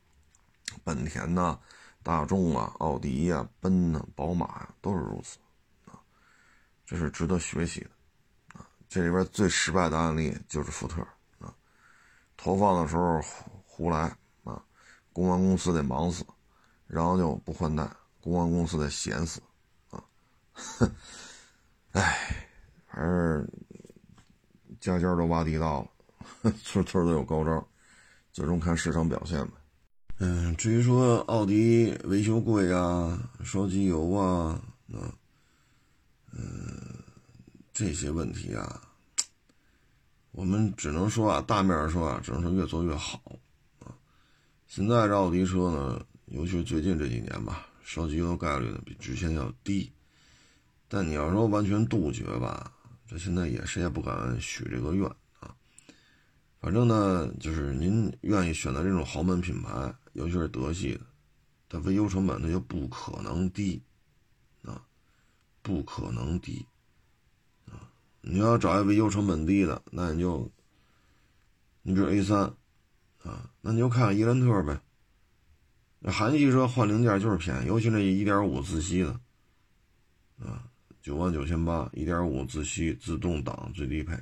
[0.83, 1.59] 本田呐，
[2.03, 5.39] 大众啊，奥迪呀，奔呐，宝马呀，都是如此，
[5.85, 5.99] 啊，
[6.85, 7.89] 这是值得学习的，
[8.89, 11.01] 这里边最失败的案例就是福特，
[11.39, 11.53] 啊，
[12.37, 14.63] 投放的时候胡胡来啊，
[15.11, 16.25] 公关公司得忙死，
[16.87, 17.87] 然后就不换代，
[18.21, 19.41] 公关公司得闲死
[19.89, 20.03] 啊，
[21.91, 22.47] 唉，
[22.85, 23.47] 还是
[24.79, 25.81] 家家都挖地道
[26.41, 27.67] 了，村村都有高招，
[28.31, 29.53] 最终看市场表现呗。
[30.19, 34.59] 嗯，至于说奥迪维修贵啊、烧机油啊，
[36.31, 37.03] 嗯，
[37.77, 38.81] 这些问题啊，
[40.33, 43.21] 我们只能说啊，大面上说啊，只能说越做越好
[43.77, 43.93] 啊。
[44.65, 49.93] 现在这奥迪车呢，尤其是最近这几年吧，烧机油的概率呢比之前要低。
[50.87, 52.73] 但你要说完全杜绝吧，
[53.05, 55.07] 这现在也谁也不敢许这个愿
[55.39, 55.53] 啊。
[56.59, 59.93] 反正呢，就是您愿意选择这种豪门品牌。
[60.13, 61.01] 尤其是德系的，
[61.69, 63.83] 它维修成本它就不可能低，
[64.63, 64.81] 啊，
[65.61, 66.65] 不可能低，
[68.29, 70.51] 你要找一个维修成本低的，那你就，
[71.81, 72.39] 你比如 A 三，
[73.23, 74.81] 啊，那你就看看伊兰特呗。
[76.11, 79.19] 韩系车换零件就是便宜，尤其那一点五自吸的，
[80.39, 80.69] 啊，
[81.01, 84.17] 九万九千八，一点五自吸自动挡最低配。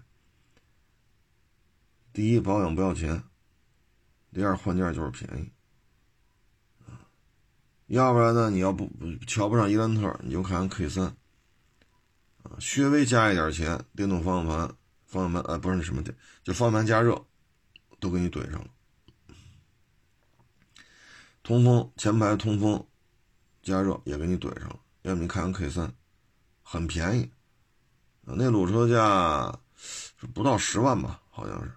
[2.13, 3.24] 第一保养不要钱，
[4.32, 5.52] 第二换件就是便宜。
[7.88, 8.50] 要不然呢？
[8.50, 8.89] 你要不
[9.28, 11.15] 瞧不上伊兰特，你就看看 K 三，
[12.45, 17.25] 啊，稍微加一点钱，电动方向盘、方向盘呃不是那什么电，就方向盘加热，
[17.99, 18.67] 都给你怼上了。
[21.41, 22.86] 通风前排通风
[23.63, 24.79] 加热也给你怼上了。
[25.01, 25.93] 要不你看看 K 三，
[26.62, 27.23] 很便宜，
[28.25, 31.71] 啊，那裸车价是不到十万吧，好像是，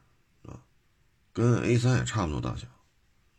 [0.48, 0.61] 啊，
[1.33, 2.66] 跟 A 三也差不多大小，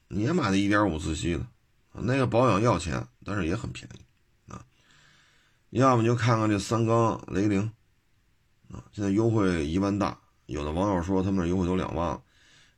[0.08, 1.46] 你也买的1.5自吸的。
[1.92, 4.00] 那个保养要钱，但是也很便宜，
[5.72, 7.62] 要么就看看这三缸雷凌，
[8.72, 12.22] 啊，现在优惠一万大，有的网友说他们这优惠都两万，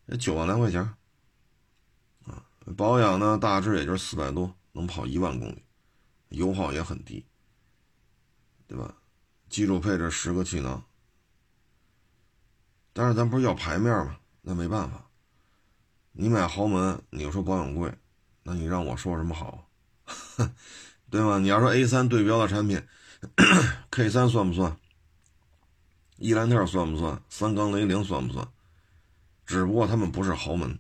[0.08, 0.82] 这九万来块钱，
[2.26, 2.44] 啊，
[2.76, 5.64] 保养呢大致也就是四百多，能跑一万公里，
[6.30, 7.26] 油耗也很低，
[8.68, 8.96] 对吧？
[9.50, 10.84] 基础配置十个气囊，
[12.94, 14.18] 但是咱不是要牌面吗？
[14.42, 15.10] 那没办法，
[16.12, 17.94] 你买豪门，你又说保养贵。
[18.44, 19.70] 那你让我说什么好，
[21.12, 21.38] 对吗？
[21.40, 22.82] 你要说 A 三对标的产品，
[23.92, 24.78] K 三算不算？
[26.16, 27.22] 伊兰特算不算？
[27.30, 28.48] 三缸雷凌算不算？
[29.46, 30.80] 只不过他们不是豪门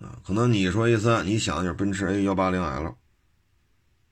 [0.00, 0.18] 啊。
[0.26, 2.96] 可能你说 A 三，你想的就是奔驰 A 幺八零 L，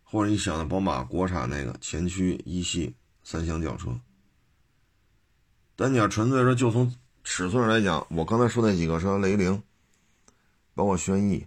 [0.04, 3.98] 或者你想的宝马国产那个前驱一系三厢轿车。
[5.74, 9.60] 但你要纯粹说就从尺寸上来讲，我刚才说那几个车，雷凌，
[10.74, 11.44] 包括轩逸。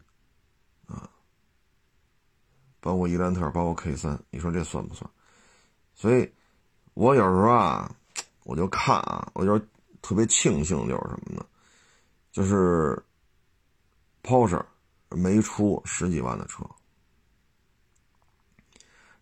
[2.83, 5.09] 包括伊兰特，包括 K 三，你说这算不算？
[5.95, 6.29] 所以，
[6.95, 7.89] 我有时候啊，
[8.43, 9.57] 我就看啊，我就
[10.01, 11.45] 特别庆幸，就是什么呢？
[12.33, 13.01] 就是
[14.21, 14.61] Porsche
[15.11, 16.65] 没出十几万的车。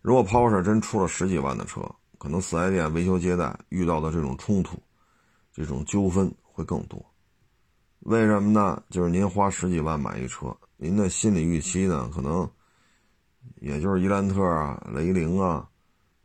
[0.00, 4.76] 如果 Porsche 真出了十几万的车，可能四 S 店维修接待遇到的这种冲突、
[5.52, 7.00] 这种纠纷会更多。
[8.00, 8.82] 为什么呢？
[8.90, 12.50] 就是您花十几万买一车，您的心理预期呢，可能。
[13.60, 15.68] 也就是伊兰特啊、雷凌啊，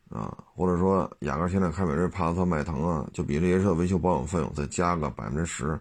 [0.09, 5.79] 啊，或者说雅阁、现在凯美瑞、帕萨特、迈腾啊，就比这些车维修保养费用再加个百分之十、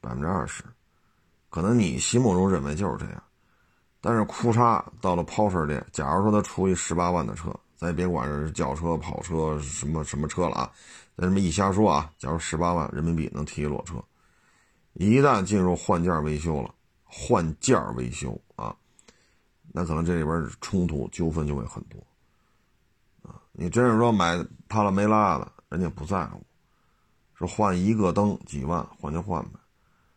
[0.00, 0.62] 百分之二十，
[1.48, 3.22] 可能你心目中认为就是这样。
[4.00, 10.70] 但是库叉到了 Porsche 店，假如说他出一十八万的车，咱也别管是轿车、跑车什么什么车了啊，
[11.16, 14.02] 咱这么一瞎说啊，假如十八万人民币能提一裸车，
[14.94, 18.38] 一旦进入换件维修了，换件维修。
[19.74, 21.98] 那可能这里边冲突纠纷就会很多，
[23.22, 24.36] 啊，你真是说买
[24.68, 26.42] 帕拉梅拉的，人家不在乎，
[27.34, 29.58] 说换一个灯几万，换就换呗，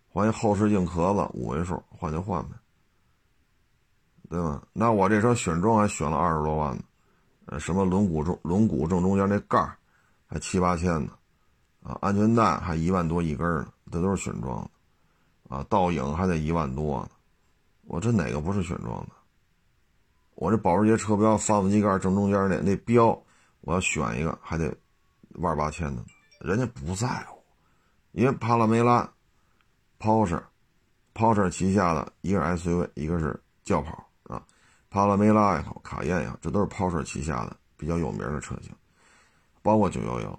[0.09, 2.55] 换一后视镜壳子五位数，换就换呗，
[4.29, 4.61] 对吧？
[4.73, 6.83] 那我这车选装还选了二十多万呢，
[7.45, 9.77] 呃，什么轮毂中轮毂正中间那盖儿，
[10.27, 11.13] 还七八千呢，
[11.82, 14.69] 啊，安全带还一万多一根呢，这都是选装
[15.47, 17.09] 的，啊，倒影还得一万多呢，
[17.86, 19.14] 我这哪个不是选装的？
[20.36, 23.17] 我这保时捷车标发动机盖正中间那那标，
[23.61, 24.75] 我要选一个还得
[25.36, 26.03] 万八千的，
[26.39, 27.41] 人家不在乎，
[28.11, 29.09] 因为帕拉梅拉、
[29.97, 30.41] Porsche、
[31.13, 34.43] Porsche 旗下的一个 SUV，一个是轿跑啊，
[34.89, 38.75] 帕拉梅拉也好，卡宴也好，这都是 Porsche 旗下的比较有名的车型，
[39.61, 40.38] 包括911，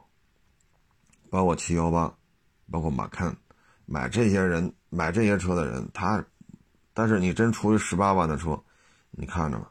[1.31, 2.13] 包括718，
[2.71, 3.35] 包括马看，
[3.87, 6.23] 买这些人买这些车的人，他，
[6.93, 8.63] 但是你真出于十八万的车，
[9.11, 9.71] 你看着吧。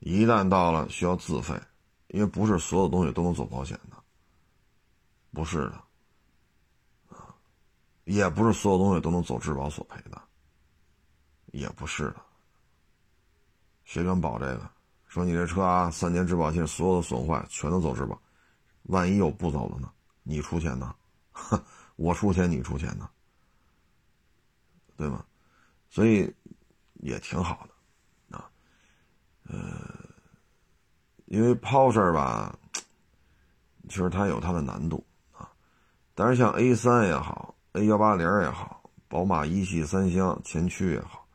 [0.00, 1.58] 一旦到了需要自费，
[2.08, 3.96] 因为不是所有东西都能做保险的，
[5.32, 5.82] 不是的，
[7.08, 7.36] 啊，
[8.04, 10.20] 也不是所有东西都能走质保索赔的，
[11.52, 12.16] 也不是的。
[13.84, 14.70] 谁敢保这个？
[15.06, 18.20] 说你这车啊，三年质保期所有的损坏全都走质保，
[18.84, 19.92] 万一有不走的呢？
[20.22, 20.94] 你出钱呢？
[21.96, 23.10] 我出钱，你出钱呢？
[24.96, 25.24] 对吗？
[25.88, 26.32] 所以
[26.94, 27.74] 也挺好的。
[29.50, 29.58] 呃，
[31.26, 32.56] 因为抛事儿吧，
[33.88, 35.50] 其实它有它的难度啊。
[36.14, 41.26] 但是像 A 三也好，A 幺八零也好，宝马一系三厢前驱也好，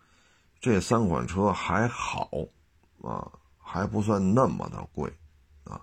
[0.59, 2.29] 这三款车还好
[3.01, 3.31] 啊。
[3.67, 5.11] 还不算那么的贵，
[5.65, 5.81] 啊，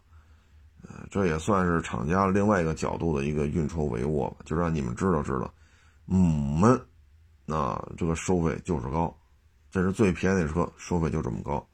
[0.82, 5.52] 呃，这也算是厂家另外一个角度的一个运筹帷幄吧，就让你们知道知道，
[6.06, 6.80] 嗯们，
[7.48, 9.14] 啊，这个收费就是高，
[9.70, 11.68] 这是最便宜的车，收费就这么高。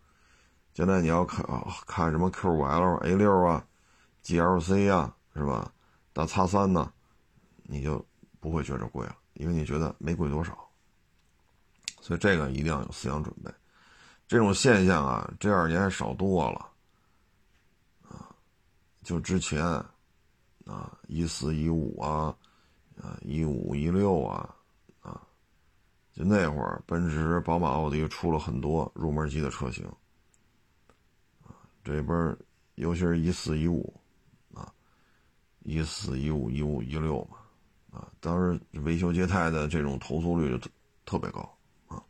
[0.79, 1.45] 现在你要看
[1.89, 3.67] 看什么 Q5L、A 六啊、
[4.23, 5.73] GLC 啊，是吧？
[6.13, 6.93] 大叉三呢，
[7.65, 8.07] 你就
[8.39, 10.57] 不会觉着贵了，因为你觉得没贵多少，
[12.01, 13.51] 所以这个一定要有思想准备。
[14.29, 16.71] 这种现象啊，这二年少多了，
[18.09, 18.31] 啊，
[19.03, 19.61] 就之前，
[20.65, 22.33] 啊，一四一五啊，
[23.03, 24.55] 啊，一五一六啊，
[25.01, 25.21] 啊，
[26.13, 29.85] 就那会儿，奔驰、宝马、奥迪出了很多入门级的车型，
[31.89, 32.37] 这边
[32.75, 33.99] 尤其是一四一五，
[34.53, 34.71] 啊，
[35.61, 40.71] 一四一五一五一六嘛，啊，当时维修接待的这种投诉率就特
[41.07, 41.41] 特别高，
[41.87, 42.03] 啊，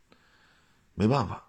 [0.93, 1.41] 没办法。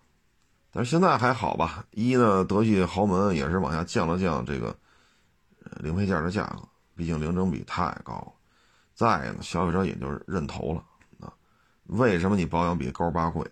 [0.71, 1.85] 但是现在还好吧？
[1.91, 4.79] 一呢，德系豪门也是往下降了降这个
[5.81, 8.33] 零配件的价格，毕竟零整比太高了。
[8.95, 10.85] 再呢，消费者也就是认头了
[11.19, 11.35] 啊。
[11.87, 13.45] 为什么你保养比高八贵？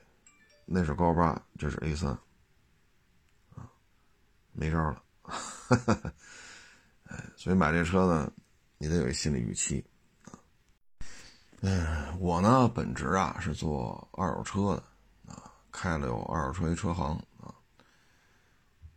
[0.64, 2.16] 那是高八，这是 A 三，
[4.59, 5.02] 没招了。
[7.04, 8.32] 哎，所以买这车呢，
[8.76, 9.84] 你得有一心理预期
[10.24, 10.34] 啊。
[11.61, 15.52] 嗯，我呢，本职啊是做二手车的啊。
[15.70, 17.54] 开了有二手车一车行啊，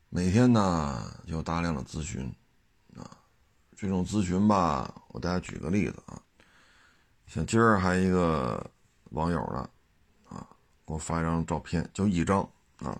[0.09, 2.25] 每天呢有大量的咨询
[2.95, 3.05] 啊，
[3.75, 6.19] 这种咨询吧，我大家举个例子啊，
[7.27, 8.65] 像今儿还一个
[9.11, 9.69] 网友呢，
[10.27, 10.47] 啊，
[10.87, 12.41] 给我发一张照片，就一张
[12.79, 12.99] 啊，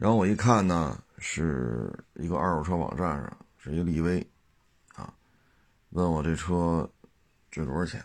[0.00, 4.26] 然后我一看呢，是一个二手车网站上是一个力威，
[4.94, 5.12] 啊，
[5.90, 6.90] 问我这车
[7.50, 8.00] 值多少钱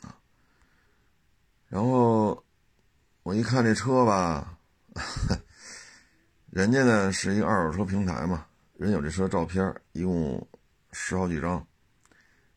[0.00, 0.16] 啊，
[1.68, 2.42] 然后。
[3.22, 4.56] 我一看这车吧，
[6.52, 10.46] 人家呢是一个二手车平台嘛，人有这车照片，一共
[10.92, 11.66] 十好几张，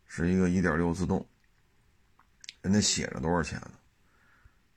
[0.05, 1.27] 是一个一点六自动，
[2.61, 3.71] 人家写着多少钱呢？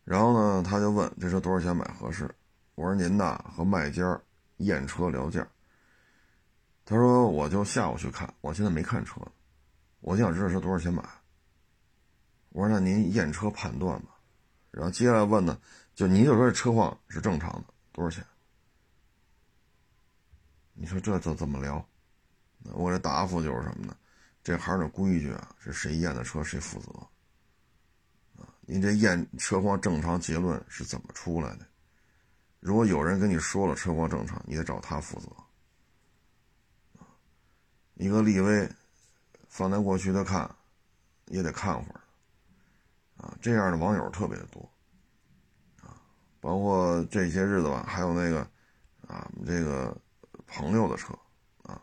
[0.02, 2.34] 然后呢，他就问这车多少钱买合适？
[2.74, 4.20] 我说您呐和卖家
[4.58, 5.46] 验车聊价。
[6.84, 9.20] 他说我就下午去看，我现在没看车，
[10.00, 11.02] 我就想知道车多少钱买。
[12.50, 14.16] 我说那您验车判断吧。
[14.70, 15.58] 然后接下来问呢？
[15.94, 18.24] 就你就说这车况是正常的，多少钱？
[20.72, 21.86] 你说这怎怎么聊？
[22.72, 23.94] 我这答复就是什么呢？
[24.42, 26.90] 这行的规矩啊，是谁验的车谁负责。
[28.42, 31.66] 啊，您这验车况正常结论是怎么出来的？
[32.62, 35.28] 如果有人跟你说了车况正常，你得找他负责。
[37.94, 38.70] 一个立威
[39.48, 40.48] 放在过去的看，
[41.26, 42.00] 也得看会儿。
[43.16, 44.70] 啊，这样的网友特别的多。
[46.40, 48.40] 包括这些日子吧，还有那个，
[49.08, 49.96] 啊，这个
[50.46, 51.12] 朋友的车，
[51.64, 51.82] 啊，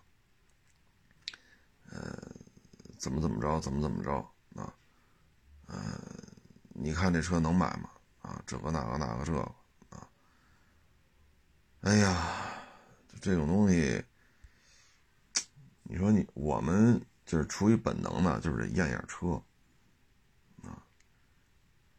[1.90, 2.18] 呃，
[2.98, 4.14] 怎么怎么着，怎么怎么着，
[4.56, 4.74] 啊，
[5.68, 6.00] 呃，
[6.70, 7.90] 你看这车能买吗？
[8.22, 9.50] 啊，这个那个那个这个，
[11.82, 12.14] 哎呀，
[13.22, 14.04] 这种东西，
[15.84, 19.42] 你说你我们就是出于本能的，就是验验车。
[20.62, 20.84] 啊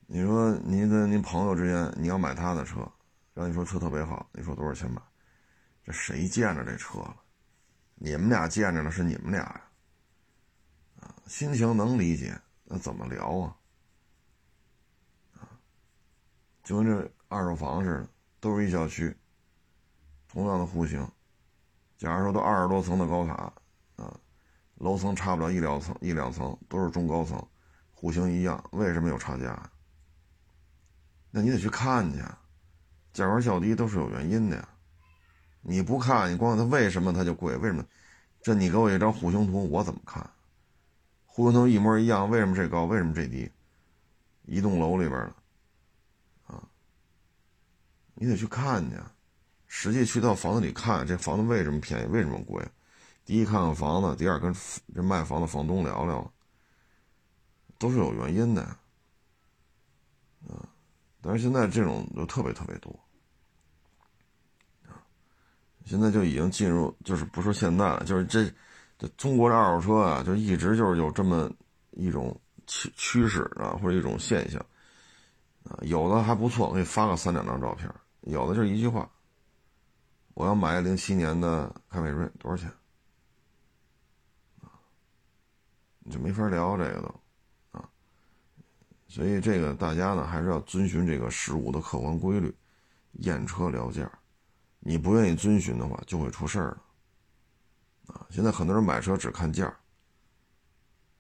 [0.07, 2.81] 你说您跟您朋友之间，你要买他的车，
[3.33, 5.01] 然后你说车特别好，你说多少钱买？
[5.83, 7.17] 这谁见着这车了？
[7.95, 9.63] 你们俩见着了是你们俩呀，
[11.01, 13.57] 啊，心情能理解，那怎么聊啊？
[15.37, 15.49] 啊，
[16.63, 18.09] 就跟这二手房似的，
[18.41, 19.17] 都是一小区，
[20.33, 21.05] 同样的户型，
[21.99, 23.53] 假如说都二十多层的高塔，
[23.97, 24.17] 啊，
[24.77, 27.45] 楼层差不了一两层，一两层都是中高层，
[27.93, 29.71] 户型一样，为什么有差价？
[31.33, 32.19] 那你得去看去，
[33.13, 34.69] 价高较低都是有原因的呀。
[35.63, 37.57] 你不看，你光它为什么它就贵？
[37.57, 37.85] 为什么？
[38.41, 40.31] 这你给我一张户型图，我怎么看？
[41.27, 42.85] 户型图一模一样，为什么这高？
[42.85, 43.51] 为什么这低？
[44.47, 45.35] 一栋楼里边的，
[46.47, 46.63] 啊，
[48.15, 48.97] 你得去看去，
[49.73, 52.07] 实际去到房子里看，这房子为什么便宜？
[52.07, 52.61] 为什么贵？
[53.25, 54.53] 第一看看房子，第二跟
[54.93, 56.33] 这卖房的房东聊聊，
[57.79, 58.77] 都是有原因的。
[61.23, 62.91] 但是现在这种就特别特别多，
[64.89, 64.99] 啊，
[65.85, 68.51] 现在就已经进入，就是不说现在了，就是这
[68.99, 71.49] 这中国的二手车啊，就一直就是有这么
[71.93, 72.35] 一种
[72.67, 74.61] 趋趋势啊，或者一种现象，
[75.63, 77.89] 啊，有的还不错，我给你发个三两张照片，
[78.23, 79.09] 有的就是一句话，
[80.35, 82.71] 我要买零七年的凯美瑞，多少钱？
[84.63, 84.71] 啊，
[86.01, 87.15] 你就没法聊这个都。
[89.13, 92.57] 所以这个大家呢还是要遵循这个事物的客观规律，
[93.15, 94.09] 验车聊价。
[94.79, 96.83] 你不愿意遵循的话，就会出事儿了。
[98.15, 99.67] 啊，现在很多人买车只看价。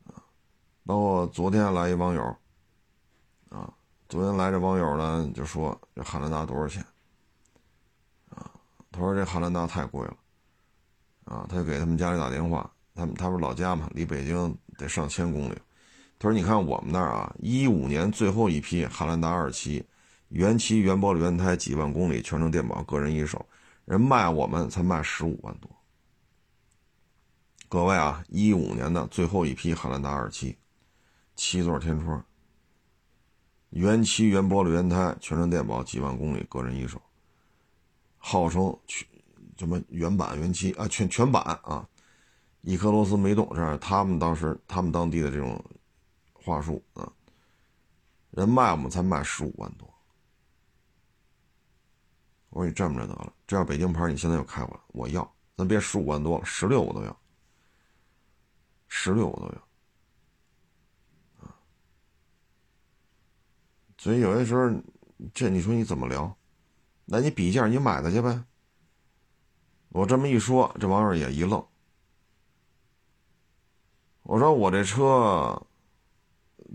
[0.04, 0.22] 啊，
[0.86, 2.22] 包括昨天来一网友，
[3.48, 3.74] 啊，
[4.08, 6.86] 昨天来这网友呢就说这汉兰达多少钱？
[8.91, 10.16] 他说这汉兰达太贵了。
[11.24, 15.55] 啊，他就给他们家里打电话，他们他不是老家嘛，离北京得上千公里。
[16.18, 19.84] 他说：“你看我们那儿啊，一五年最后一批汉兰达二期，
[20.28, 23.47] 原漆原玻璃原胎，几万公里，全程电保，个人一手，
[23.84, 25.70] 人卖我们才卖十五万多。
[27.68, 30.59] 各位啊，一五年的最后一批汉兰达二期，
[31.36, 32.22] 七座天窗，
[33.70, 37.01] 原漆原玻璃原胎，全程电保，几万公里，个人一手，
[38.20, 39.04] 号称全
[39.58, 41.84] 什么原版原漆啊，全全版啊，
[42.60, 45.60] 一颗螺丝没动，这样他们当时他们当地的这种。”
[46.42, 47.12] 话术啊，
[48.30, 49.86] 人卖我们才卖十五万多，
[52.48, 57.20] 我说你这么着得了，这要北京牌你现在又开过来，我要，咱别十五万多了，十六我都要，
[58.88, 59.46] 十六我都
[61.42, 61.54] 要，啊，
[63.98, 64.70] 所以有些时候，
[65.34, 66.34] 这你说你怎么聊？
[67.11, 68.44] 那你比价，你买的去呗。
[69.88, 71.66] 我这么一说，这网友也一愣。
[74.22, 75.61] 我说我这车。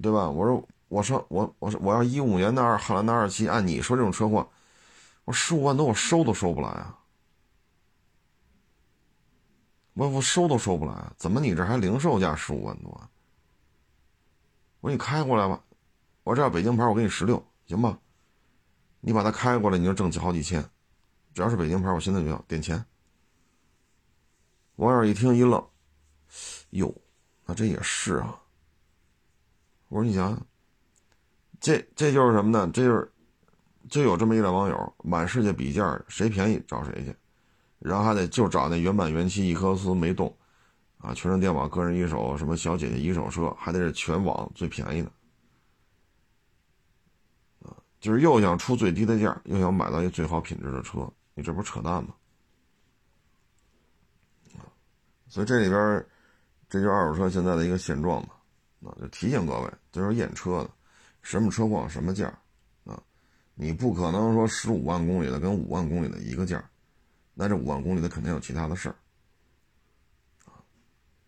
[0.02, 0.30] 对吧？
[0.30, 4.46] 我说，我说，我我说我要一五年的二汉兰达二七，按你说这种车况，
[5.24, 7.00] 我十五万多我收都收不来啊！
[9.94, 13.10] 我我收都收不来，怎么你这还零售价十五万多？
[14.82, 15.64] 我给你开过来吧，
[16.26, 17.98] 我这要北京牌，我给你十六，行吧？
[19.08, 20.68] 你把它开过来，你就挣好几千，
[21.32, 22.84] 只要是北京牌，我现在就要点钱。
[24.78, 25.64] 网友一听一愣，
[26.72, 26.92] 哟，
[27.46, 28.42] 那这也是啊。
[29.90, 30.48] 我说你想想，
[31.60, 32.68] 这这就是什么呢？
[32.74, 33.12] 这就是，
[33.92, 37.16] 就有这么一俩网友，满世界比价，谁便宜找谁去，
[37.78, 40.36] 然后还得就找那原版原漆一颗丝没动，
[40.98, 45.12] 啊，全程电网，个人一手，什么小姐姐一手车，还得是全网最便宜的，
[48.06, 52.14] 就是又想出最低的价，又想买到一最好品质的车，你这不是扯淡吗？
[54.54, 54.62] 啊，
[55.28, 56.06] 所以这里边，
[56.70, 58.36] 这就是二手车现在的一个现状嘛。
[58.88, 60.70] 啊，就提醒各位，就是验车的，
[61.24, 62.28] 什么车况什么价
[62.84, 63.02] 啊？
[63.56, 66.64] 你不可能说十五万公里的跟五万公里的一个价
[67.34, 68.96] 那这五万公里的肯定有其他的事儿
[70.46, 70.62] 啊。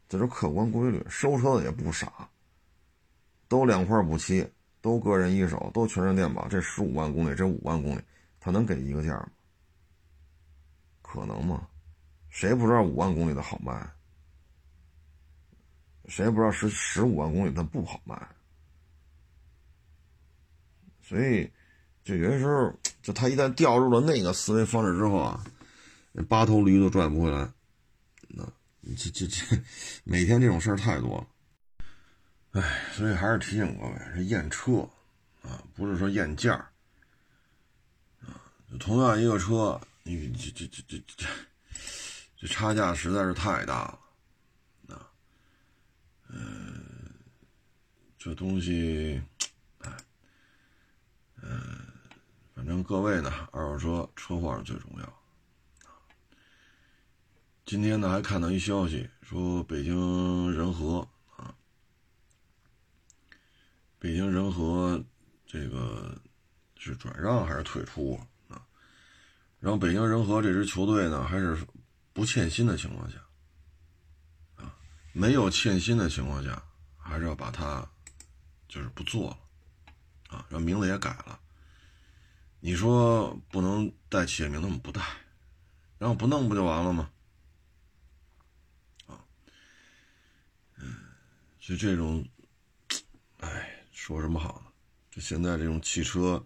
[0.08, 2.30] 这是客观规律，收车的也不傻，
[3.48, 4.48] 都两块补漆，
[4.88, 8.02] 都个人一手，都全程电保，这十五万公里，这五万公里，
[8.40, 9.28] 他能给一个价吗？
[11.02, 11.68] 可能吗？
[12.30, 13.86] 谁不知道五万公里的好卖？
[16.06, 18.18] 谁不知道十十五万公里它不好卖，
[21.02, 21.52] 所以
[22.06, 25.44] 就有些时候，就他一旦掉入了那个思维方式之后啊，
[26.30, 27.52] 八头驴都拽不回来。
[28.30, 28.46] 那
[28.96, 29.62] 这这这
[30.06, 31.28] 每天这种事儿太多了，
[32.58, 34.78] 哎，所以还是提醒各位，是验车
[35.44, 36.56] 啊，不是说验价
[38.22, 38.42] 啊。
[38.80, 41.28] 同样一个车，你这这这这这
[42.36, 44.00] 这差价实在是太大了。
[44.96, 45.08] 啊
[46.30, 47.14] 嗯，
[48.18, 49.22] 这东西，
[49.82, 49.92] 哎，
[51.44, 51.78] 嗯，
[52.56, 55.14] 反正各位呢，二手车车况是最重要。
[57.68, 61.08] 今天呢，还看到一消息，说北京仁和，
[64.00, 65.04] 北京人和
[65.46, 66.20] 这个
[66.76, 68.62] 是转让还是退出啊？
[69.60, 71.58] 然后北京人和这支球队呢，还是
[72.14, 73.18] 不欠薪的情况下。
[75.14, 76.62] 没有欠薪的情况下，
[76.96, 77.84] 还是要把它，
[78.68, 81.40] 就是不做了，啊，让名字也改了。
[82.60, 85.02] 你说不能带企业名，那么不带，
[85.98, 87.10] 然后不弄不就完了吗？
[89.08, 89.18] 啊，
[90.76, 90.96] 嗯，
[91.60, 92.24] 就这种，
[94.08, 94.72] 说什么好呢？
[95.12, 96.42] 就现在这种汽车，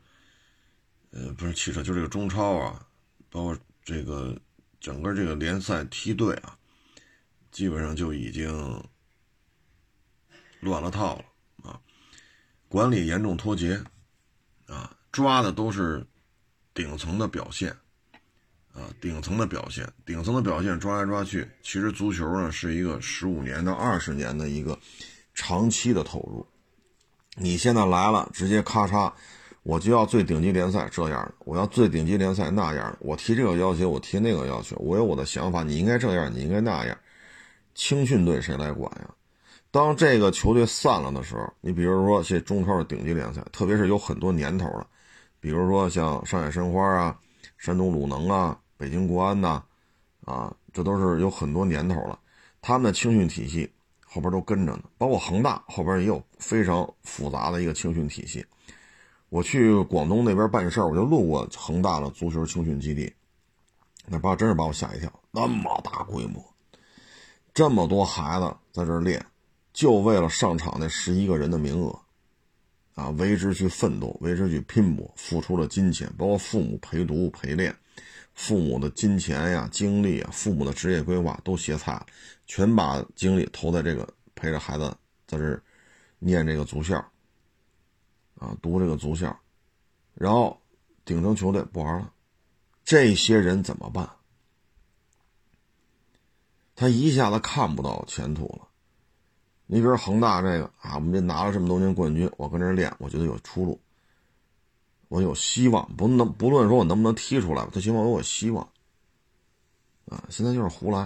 [1.12, 2.84] 呃，不是汽车，就这个中超啊，
[3.30, 4.36] 包括这个
[4.80, 6.58] 整个这个联赛梯队啊。
[7.52, 8.50] 基本上就已经
[10.62, 11.80] 乱了套了啊！
[12.68, 13.80] 管理严重脱节
[14.66, 14.98] 啊！
[15.12, 16.04] 抓的都是
[16.74, 17.70] 顶层的表现，
[18.74, 24.80] 啊，顶层的表现，顶层的表现抓来抓去，其实足球呢是一个十五年到二十年的一个
[25.36, 26.48] 长期的投入。
[27.38, 29.12] 你现在来了，直接咔嚓，
[29.64, 36.98] 我就要最顶级联赛这样的，我要最顶级联赛那样的，我提这个要求，我提那个要求，我有我的想法，你应该这样，你应该那样。
[37.74, 39.10] 青训队谁来管呀？
[39.72, 44.86] 当这个球队散了的时候，你比如说这中超的顶级联赛，特别是有很多年头了，
[45.40, 47.18] 比如说像上海申花啊、
[47.58, 49.64] 山东鲁能啊、北京国安呐，
[50.26, 52.20] 啊，这都是有很多年头了，
[52.62, 53.72] 他们的青训体系。
[54.14, 58.46] 后边都跟着呢，包括恒大后边也有非常复杂的一个青训体系。
[59.30, 63.14] 我去广东那边办事，我就路过恒大的足球青训基地，
[64.06, 66.44] 那把真是把我吓一跳，那么大规模，
[67.54, 69.26] 这么多孩子在这练，
[69.72, 71.98] 就为了上场那十一个人的名额，
[72.96, 77.74] 啊，为之去奋斗，为之去拼搏，付出了金钱，包括父母陪读陪练，
[78.44, 82.08] 父母的金钱呀、精力啊、父母的职业规划都歇菜了。
[82.48, 85.62] 全把精力投在这个陪着孩子在这
[86.18, 86.98] 念这个足校
[88.40, 89.40] 啊，读这个足校，
[90.16, 90.60] 然后
[91.06, 92.12] 顶层球队不玩了，
[92.84, 94.10] 这些人怎么办？
[96.76, 98.68] 他一下子看不到前途了。
[99.68, 103.80] 你比如恒大这个啊，我们这拿了这么多年冠军，我跟这练，我觉得有出路，
[105.12, 105.94] 我有希望。
[105.98, 108.66] 不能不论说我能不能踢出来，最起码我有希望
[110.06, 110.24] 啊。
[110.30, 111.00] 现在就是胡来。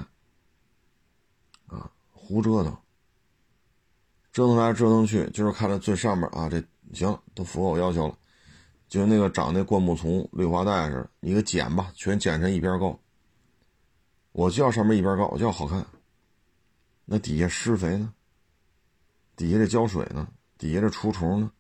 [1.65, 2.77] 啊胡折腾，
[4.31, 8.17] 折腾来折腾去，就是看着最上面啊，这行都符合我要求了，
[8.87, 12.99] 就那个长那灌木丛、绿化带似的，你给剪吧，全剪成一边高。
[14.33, 15.83] 我就要上面一边高，我就要好看。
[17.05, 18.13] 那底下施肥呢？
[19.35, 20.27] 底下这浇水呢？
[20.59, 21.51] 底下这除虫呢？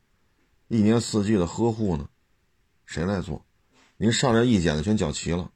[0.67, 2.07] 一年四季的呵护呢？
[2.85, 3.45] 谁来做？
[3.97, 5.51] 您上面一剪子全绞齐了，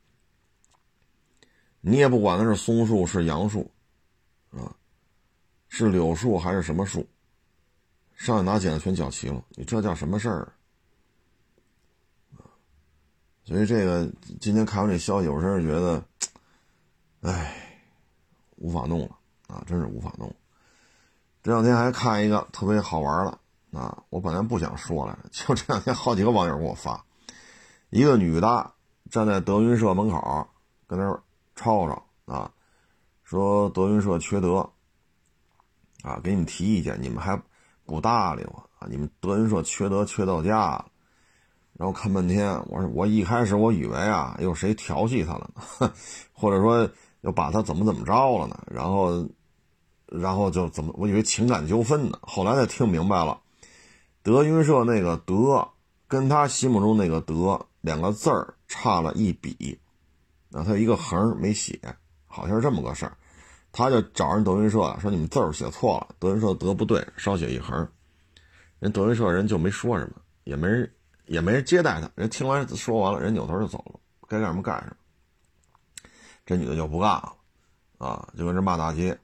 [1.81, 3.71] 你也不管它是松树是杨树，
[4.51, 4.75] 啊。
[5.67, 7.07] 是柳树还是什么树？
[8.15, 10.53] 上去拿剪子全绞齐了，你这叫什么事儿？
[13.45, 16.03] 所以这个今天看完这消息，我真是觉得，
[17.21, 17.81] 唉，
[18.57, 19.17] 无法弄了
[19.47, 19.63] 啊！
[19.67, 20.33] 真是无法弄。
[21.41, 24.03] 这两天还看一个特别好玩的啊！
[24.09, 27.05] 我本来不想说来，就这两天好几个网友给我发，
[27.89, 28.73] 一个女的
[29.09, 30.47] 站在德云社门口
[30.87, 31.05] 跟那
[31.55, 32.51] 吵吵啊，
[33.23, 34.69] 说德云社缺德。
[36.01, 37.37] 啊，给你们提意见，你们还
[37.85, 38.87] 不搭理我啊！
[38.89, 40.85] 你们德云社缺德缺到家了。
[41.73, 45.91] 然后看半天，我说我一开始我以为啊，有谁调戏他了呢？
[46.31, 48.63] 或者说又把他怎么怎么着了呢？
[48.71, 49.27] 然后，
[50.05, 50.93] 然后就怎么？
[50.97, 52.17] 我以为情感纠纷呢。
[52.21, 53.41] 后来才听明白了，
[54.23, 55.67] 德云社那个“德”
[56.07, 59.75] 跟他心目中那个“德”两个字儿差了一笔，
[60.47, 61.79] 那，他有一个横没写，
[62.27, 63.17] 好像是这么个事儿。
[63.71, 67.75] 他就找人德云社说：“你们字儿写错了，德云社德不对，少写一横。”
[68.77, 70.93] 人德云社人就没说什么，也没人
[71.25, 72.07] 也没人接待他。
[72.13, 74.95] 人听完说完了，人扭头就走了，该干什么干什么。
[76.45, 77.33] 这女的就不干了，
[77.97, 79.17] 啊，就跟这骂大街，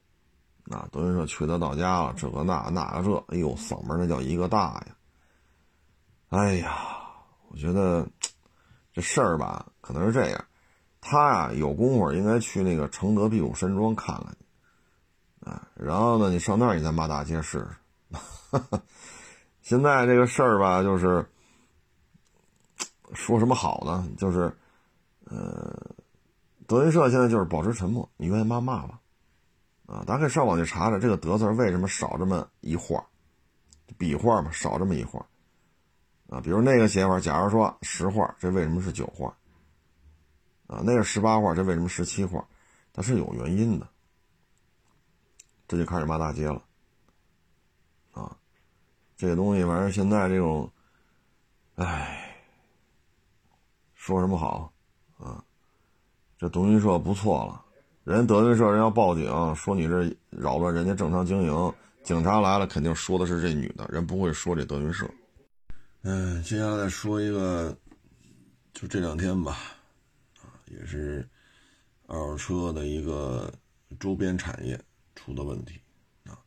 [0.72, 4.96] 啊，德云社缺德到家了，这个那那个这，哎呦，嗓门那叫一个大呀！
[6.30, 7.06] 哎呀，
[7.50, 8.08] 我觉得
[8.96, 10.46] 这事儿吧，可能是这样。
[11.02, 17.68] 他呀，有功夫应该去那个承德避暑山庄看看去，啊，然后呢，你上那儿你再骂大街试试。
[19.62, 21.26] 现在这个事儿吧，就是
[23.14, 24.08] 说什么好呢？
[24.18, 24.52] 就是，
[25.26, 25.78] 呃，
[26.66, 29.00] 德云社现在就是保持沉默，你愿意骂骂吧，
[29.88, 33.06] 啊，大家可以上网去查查这个“德”字为什么少这么一画，
[33.98, 35.24] 笔画嘛，少这么一画，
[36.30, 39.28] 啊，比如那个写法，假如说十画，这为什么是九画？
[40.68, 42.44] 啊，那是十八画，这为什么十七画？
[42.92, 43.88] 它是有原因的。
[45.68, 46.62] 这就开始骂大街了。
[48.14, 48.36] 啊，
[49.16, 50.68] 这个东西，反正现在这种，
[51.76, 52.36] 唉，
[53.94, 54.72] 说什么好？
[55.20, 55.44] 啊，
[56.38, 57.64] 这德云社不错了，
[58.04, 61.74] 人德云社人要报警，说你这扰乱人家正常经营，
[62.04, 65.08] 警察来了肯定说的是这女的，人不会说这德云社。
[66.08, 67.76] 嗯，接下来再说一个，
[68.76, 69.54] 就这两天吧。
[70.40, 71.28] 啊也是
[72.06, 73.52] 二手车的一个
[74.00, 74.80] 周边产业
[75.16, 75.82] 出的问题
[76.26, 76.38] 啊！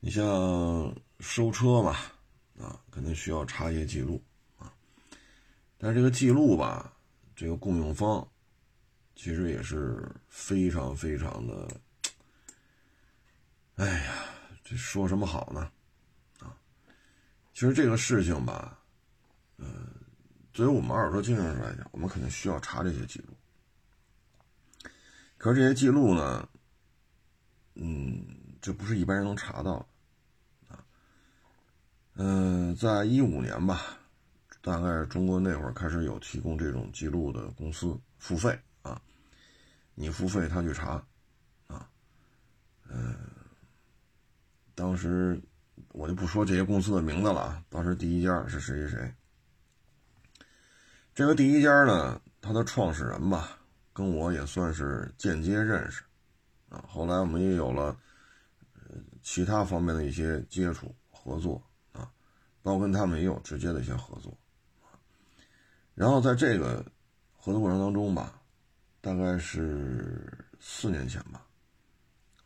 [0.00, 1.96] 你像收车嘛，
[2.58, 4.22] 啊，肯定需要查一些记录
[4.58, 4.70] 啊。
[5.78, 6.92] 但是这个记录吧，
[7.34, 8.26] 这个供应方
[9.14, 11.80] 其实也是非常非常的，
[13.76, 14.14] 哎呀，
[14.62, 15.72] 这说什么好呢？
[17.56, 18.78] 其实这个事情吧，
[19.56, 19.66] 呃，
[20.52, 23.34] 作为我们二手车经销商来讲，我们肯定需要查这些记录。
[25.38, 26.46] 可是这些记录呢，
[27.76, 28.26] 嗯，
[28.60, 29.78] 这不是一般人能查到
[30.68, 30.84] 的啊。
[32.16, 34.00] 嗯，在一五年吧，
[34.60, 39.00] 大概中国那会儿开始有提供这种记录的公司付费啊，
[39.94, 41.02] 你付费他去查
[41.68, 41.88] 啊，
[42.86, 43.16] 嗯，
[44.74, 45.40] 当时
[45.96, 49.14] 我就不说这些公司的名字了啊，当时第一家是谁谁谁，
[51.14, 53.58] 这个第一家呢，他的创始人吧。
[53.94, 56.02] 跟我也算是间接认识，
[56.68, 57.96] 啊，后来我们也有了
[59.22, 62.12] 其他方面的一些接触合作啊，
[62.62, 64.36] 包括跟他们也有直接的一些合作，
[65.94, 66.84] 然后在这个
[67.38, 68.38] 合作过程当中吧，
[69.00, 70.30] 大概是
[70.60, 71.46] 四年前吧，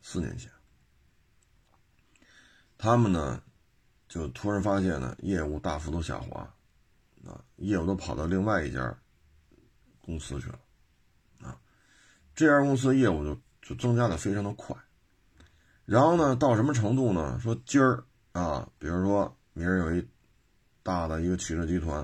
[0.01, 0.49] 四年前，
[2.81, 3.39] 他们呢
[4.09, 6.41] 就突然发现呢业务大幅度下滑，
[7.23, 8.97] 啊，业务都跑到另外一家
[10.01, 10.59] 公司去了。
[11.43, 11.55] 啊
[12.33, 14.75] 这家公司业务就就增加的非常的快，
[15.85, 17.39] 然后呢，到什么程度呢？
[17.39, 20.07] 说今儿啊，比如说明儿有一
[20.81, 21.99] 大的一个汽车集团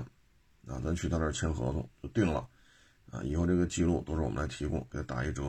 [0.68, 2.48] 啊，咱去他那儿签合同就定了
[3.10, 5.46] 啊，以后这个记录都是我们来提供，给他打一折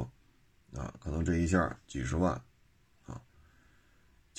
[0.74, 2.42] 啊，可能这一下几十万，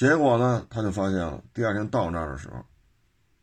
[0.01, 2.65] 结果呢，他就发现了，第二天到那儿的时候，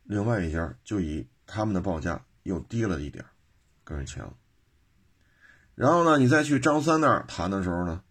[0.02, 3.24] 另外一家就以他们的报价又低了一点，
[3.84, 4.34] 跟人签了。
[5.76, 8.02] 然后呢，你再去张三那儿谈的时候呢，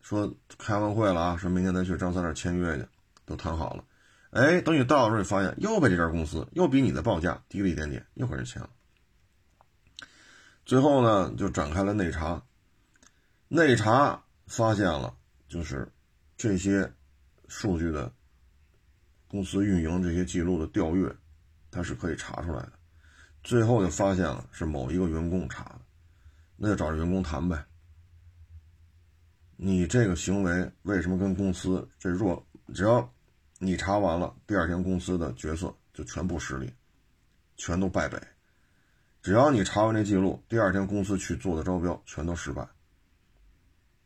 [0.00, 2.86] 说开完会了啊，说明天再去张三那儿签约去，
[3.24, 3.82] 都谈好了。
[4.30, 8.70] 哎，等你到的时候，你发现又被这家公司又比你的报价低了一点点，又跟人签了。
[10.64, 12.40] 最后呢，就展开了内查，
[13.48, 15.16] 内查发现了，
[15.48, 15.90] 就是
[16.36, 16.92] 这些
[17.48, 18.12] 数据的
[19.28, 21.14] 公司运营这些记录的调阅，
[21.70, 22.72] 它是可以查出来的。
[23.42, 25.80] 最后就发现了是某一个员工查的。
[26.58, 27.62] 那就找着员工谈呗。
[29.56, 32.42] 你这个行为为什么跟公司这弱？
[32.72, 33.12] 只要
[33.58, 36.72] 你查完了，第二天公司的决策就全部失利，
[37.56, 38.18] 全都败北。
[39.20, 42.66] 只要你查完这记录，第二天公司去做的招标全都失败。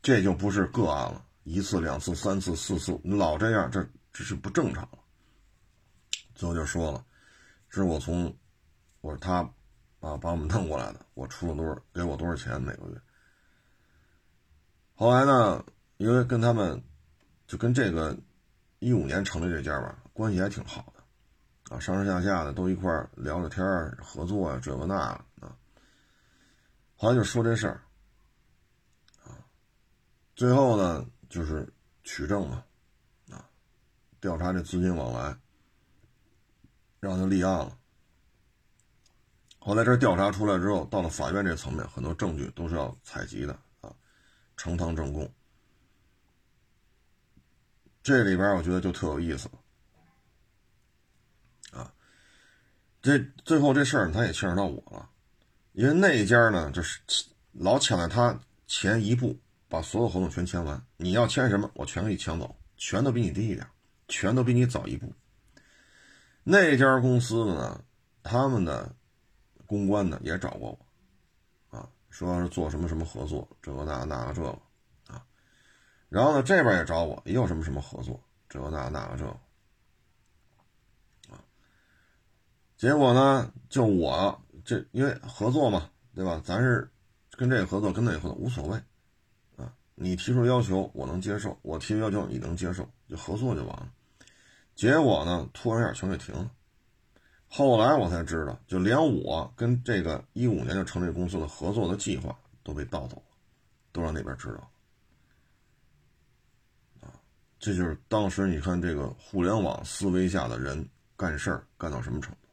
[0.01, 4.99] 这就不是个案了，一次、两次、三次、四次，你老这样，这这是不正常了。
[6.35, 7.05] 最后就说了，
[7.69, 8.35] 是我从，
[9.01, 9.49] 我说他。
[10.01, 12.99] 啊，把我们弄过来的，我出了多少，给我多少钱每个月。
[14.95, 15.63] 后来呢，
[15.97, 16.83] 因为跟他们，
[17.45, 18.17] 就跟这个
[18.79, 23.63] 一五年成立这家吧，关系还挺好的，啊，上上下下的都一块聊聊天
[24.03, 25.23] 合作啊，这个那啊。
[26.95, 27.83] 后来就说这事儿，
[29.23, 29.37] 啊，
[30.35, 31.65] 最后呢就是
[32.03, 32.61] 取证嘛，
[33.29, 33.49] 啊，
[34.19, 35.35] 调查这资金往来，
[36.99, 37.77] 让他立案了。
[39.57, 43.95] 后来这调查出来之后，到了法院这层面，很多证据都是要采集的啊，
[44.57, 45.31] 呈堂证供。
[48.03, 49.49] 这里边我觉得就特有意思，
[51.71, 51.93] 啊，
[53.01, 55.09] 这最后这事儿他也牵扯到我了，
[55.71, 56.99] 因为那一家呢就是
[57.53, 59.39] 老抢在他前一步
[59.71, 63.65] 把所有合同全签完，你要签什么我全给你抢走，全都比你低一点，
[64.07, 65.11] 全都比你早一步。
[66.43, 67.83] 那家公司的呢，
[68.21, 68.93] 他们的。
[69.71, 70.77] 公关呢也找过
[71.69, 74.49] 我，啊，说是做什么什么合作，这个那那个这个，
[75.07, 75.23] 啊，
[76.09, 79.31] 然后呢这边也找我，也有什么什么合作，这个那那个这个，
[81.33, 81.39] 啊，
[82.75, 86.41] 结果呢就我这因为合作嘛，对吧？
[86.43, 86.91] 咱是
[87.37, 88.77] 跟这个合作，跟那个合作无所谓，
[90.01, 93.91] 你提出要求我能接受，我提出要求你能接受，就合作就完了。
[94.73, 96.51] 结果呢突然一下全给停了。
[97.47, 103.23] 后来我才知道，就连我跟这个一五年就成立公司的合作的计划都被盗走了，
[103.91, 104.71] 都让那边知道。
[107.01, 107.13] 啊，
[107.59, 112.47] 这就是当时你看这个互联网思维下的人干事儿干到什么程度，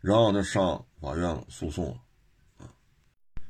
[0.00, 2.00] 然后就上法院了，诉讼了，
[2.58, 2.68] 啊，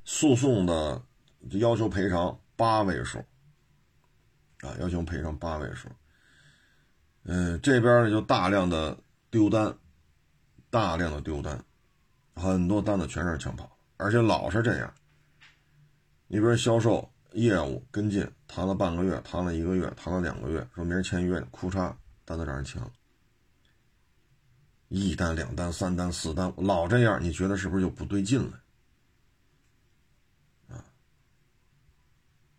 [0.04, 1.02] 诉讼的
[1.48, 3.18] 就要求赔偿八位数，
[4.60, 5.88] 啊，要求赔偿八位数。
[7.24, 8.98] 嗯，这边呢就大量的。
[9.30, 9.76] 丢单，
[10.70, 11.64] 大量的丢单，
[12.36, 14.94] 很多单子全是抢跑，而且老是这样。
[16.28, 21.92] 你比如销售业务跟进，谈了半个月，谈了一个月，谈了两个月，说明儿签约，库嚓，
[22.24, 22.88] 单子让人抢。
[24.86, 28.62] 一单、两单、三单、四单，老这样，你觉得是不是就不对劲了？
[30.68, 30.84] 啊，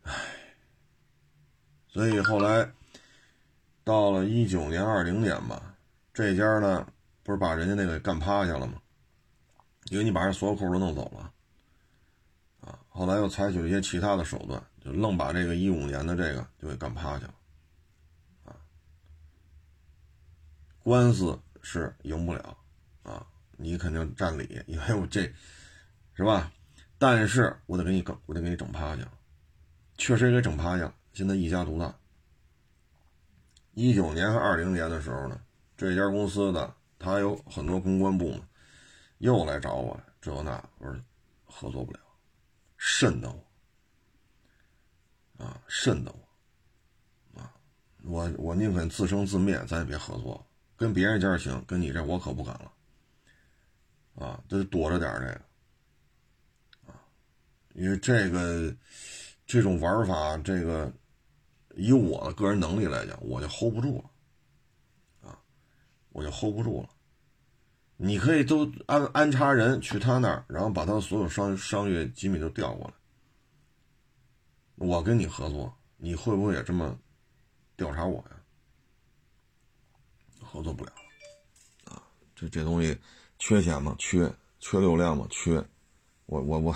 [0.02, 0.14] 唉，
[1.96, 2.70] 所以后来
[3.86, 5.78] 到了一九年、二零年吧。
[6.14, 6.86] 这家呢，
[7.24, 8.82] 不是把人家那个干趴下了吗？
[9.86, 11.32] 因为你把人所有客户都弄走了，
[12.60, 17.34] 啊，后来又采取了一些其他的手段，就愣把这个一五年的这个就给干趴下了，
[18.44, 18.56] 啊，
[20.84, 22.58] 官司是赢不了，
[23.04, 23.26] 啊，
[23.56, 25.22] 你肯定占理，因为我这，
[26.14, 26.52] 是吧？
[26.98, 29.10] 但是我得给你整，我得给你整趴下，
[29.98, 31.96] 确实给整趴下了，现在一家独大。
[33.74, 35.42] 一九年和二零年的时候呢，
[35.78, 38.42] 这家公司的他有很多公关部门
[39.20, 41.02] 又来找我，这那我说
[41.46, 42.00] 合作不了，
[42.78, 43.42] 慎得我
[45.46, 47.54] 啊，慎得我啊，
[48.04, 50.46] 我我宁肯自生自灭，咱也别合作，
[50.76, 52.74] 跟别人家行，跟你这我可不敢了
[54.16, 55.42] 啊，得躲着点这个
[56.92, 57.00] 啊，
[57.74, 58.76] 因为这个
[59.46, 60.92] 这种玩法，这个。
[61.76, 65.38] 以我的个人能力来讲，我就 hold 不住了，啊，
[66.10, 66.90] 我就 hold 不住了。
[67.98, 72.94] 你可以都安安插人去他那儿，然后把他的所有商商业机密都调过来。
[74.76, 76.98] 我跟你合作，你会不会也这么
[77.78, 78.42] 调查我呀？
[80.42, 80.92] 合作不了，
[81.86, 82.04] 啊，
[82.36, 82.98] 这这东西
[83.40, 83.96] 缺钱吗？
[83.98, 85.26] 缺，缺流量吗？
[85.30, 85.64] 缺。
[86.26, 86.76] 我我我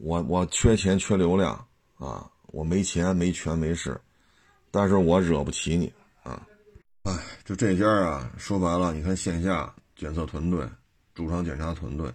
[0.00, 1.66] 我我缺钱缺流量
[1.96, 2.30] 啊。
[2.54, 4.00] 我没钱没权没势，
[4.70, 5.92] 但是我惹不起你
[6.22, 6.46] 啊！
[7.02, 7.12] 哎，
[7.44, 10.64] 就这家啊，说白了，你看线下检测团队、
[11.16, 12.08] 驻场检查团队，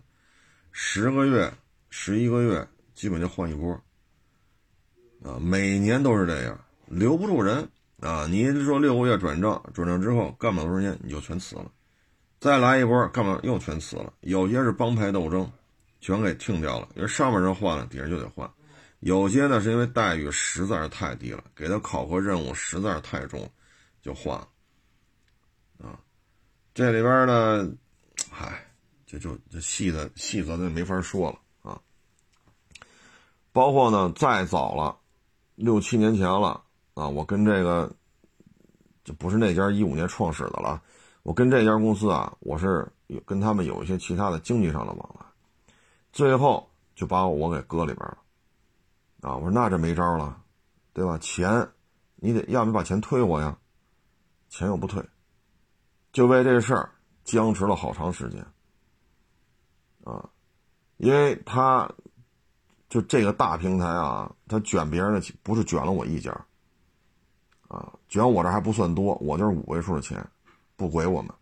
[0.72, 1.52] 十个月、
[1.90, 2.66] 十一个月，
[2.96, 3.74] 基本就换一波
[5.26, 7.68] 啊，每年都是这样，留不住人
[8.00, 8.26] 啊！
[8.26, 11.70] 你一说六个月转正，转正之后干不了多少年你就全辞了，
[12.40, 14.14] 再来一波干不了又全辞了。
[14.22, 15.52] 有些是帮派斗争，
[16.00, 18.50] 全给停掉了，因为上面人换了，底下就得换。
[19.00, 23.50] 有些呢是因为待遇实在是太低了，给他考核任务实在是太重，
[24.02, 24.48] 就换了。
[25.78, 26.00] 啊，
[26.74, 27.72] 这里边呢，
[28.30, 28.62] 嗨，
[29.06, 31.80] 这就这细的细则就没法说了啊。
[33.54, 34.98] 包括呢，再早了，
[35.56, 36.62] 六七年前了
[36.94, 37.90] 啊，我跟这个
[39.06, 40.82] 就不是那家一五年创始的了，
[41.24, 42.86] 我跟这家公司啊，我是
[43.26, 45.26] 跟他们有一些其他的经济上的往来，
[46.12, 48.18] 最后就把我给搁里边了。
[49.22, 50.42] 啊，我说那这没招了，
[50.94, 51.18] 对吧？
[51.18, 51.68] 钱，
[52.16, 53.58] 你得要么把钱退我呀，
[54.48, 55.04] 钱又不退，
[56.14, 56.90] 就为这事儿
[57.26, 58.46] 僵持了好长时间。
[60.06, 60.30] 啊，
[60.98, 61.92] 因为他
[62.88, 66.32] 就这个大平台啊，他卷别人的不是卷了我一家，
[67.68, 70.26] 啊，卷我这还不算多，我就是五位数的钱，
[70.78, 71.34] 不归我们，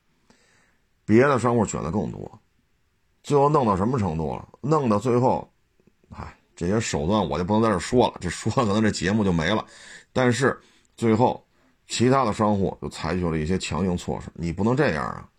[1.05, 2.39] 别的商户卷的更多，
[3.21, 4.49] 最后弄到什么程度了？
[4.61, 5.47] 弄到最后，
[6.09, 6.36] 嗨。
[6.57, 9.63] 这些手段我就不能在这说了，这说可能这节目就没了。
[10.11, 10.59] 但是
[10.97, 11.45] 最后，
[11.87, 15.29] 其他的商户就采取了一些强硬措施，你不能这样啊！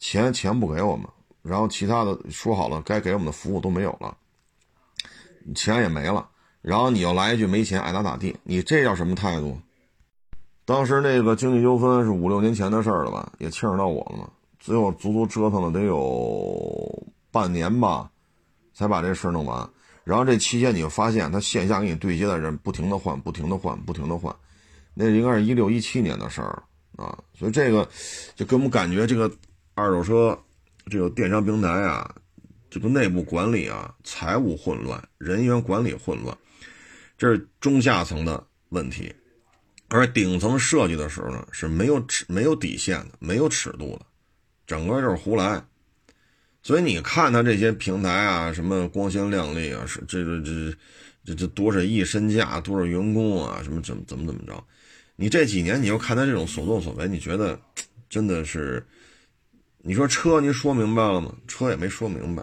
[0.00, 1.06] 钱钱不给我们，
[1.42, 4.16] 然后其他的说好了该给我们的服务都没有了，
[5.54, 6.26] 钱也没了，
[6.62, 9.58] 然后你又来一句没钱爱咋咋地，你这叫什么态度？
[10.64, 14.30] 当时那个经济纠纷是五六年前的事了吧，也牵扯到我了嘛。
[14.58, 18.10] 最后足足折腾了得有半年吧，
[18.72, 19.68] 才把这事儿弄完。
[20.04, 24.34] 然后这期间你就发现，他线下跟你对接的人不停的换，不停的换，不停的换，
[24.92, 26.62] 那应该是一六一七年的事儿
[26.96, 27.18] 啊。
[27.32, 27.88] 所以这个
[28.36, 29.30] 就给我们感觉，这个
[29.74, 30.38] 二手车
[30.90, 32.14] 这个电商平台啊，
[32.68, 36.36] 这个内部管理啊，财务混乱，人员管理混乱，
[37.16, 39.14] 这是中下层的问题。
[39.88, 44.06] 而顶层设计的时候呢，是没有尺、没有底线的，没有尺度的，
[44.66, 45.64] 整个就是胡来。
[46.64, 50.74] 所以你看他这些平台啊，什么光鲜亮丽啊，是这个这
[51.22, 54.64] 这这多少亿身价，多少员工啊，什么怎么怎么怎么着？
[55.14, 57.60] 你这几年你又看他这种所作所为，你觉得
[58.08, 58.82] 真的是？
[59.82, 61.34] 你说车您说明白了吗？
[61.46, 62.42] 车也没说明白。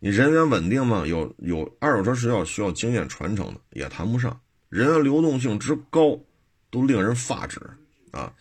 [0.00, 1.06] 你人员稳定吗？
[1.06, 4.40] 有有二手车是要需要经验传承的，也谈不上。
[4.68, 6.18] 人员流动性之高，
[6.72, 7.60] 都令人发指
[8.10, 8.32] 啊！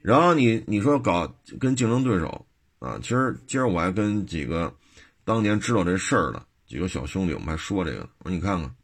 [0.00, 2.46] 然后你你说搞跟竞争对手。
[2.80, 4.74] 啊，其实今儿我还跟几个
[5.22, 8.08] 当年知道这事儿的几个小兄弟，我们还说这个。
[8.20, 8.74] 我说你看看，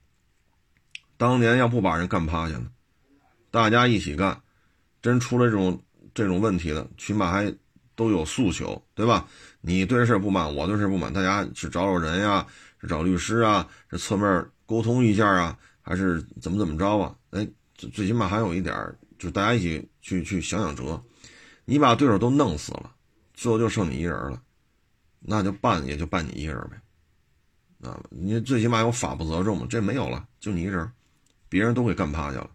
[1.17, 2.71] 当年要不把人干趴下呢，
[3.51, 4.39] 大家一起干，
[5.01, 5.83] 真出了这种
[6.15, 7.53] 这种问题了，起码还
[7.95, 9.27] 都有诉求，对吧？
[9.63, 12.47] 你对这事不满，我对这事不满，大家是找找人呀，
[12.87, 17.17] 找律师啊，是侧面沟通一下啊，还是怎么怎么着啊？
[17.31, 18.77] 哎，最最起码还有一点，
[19.19, 21.03] 就大家一起去去想想辙。
[21.65, 22.93] 你把对手都弄死了。
[23.37, 24.43] 最后就剩你一人了，
[25.21, 30.91] 那就办也就办你一人呗，啊，你最起码有法不责众嘛，这没有了，就你一人，
[31.49, 32.51] 别人都给干趴下了，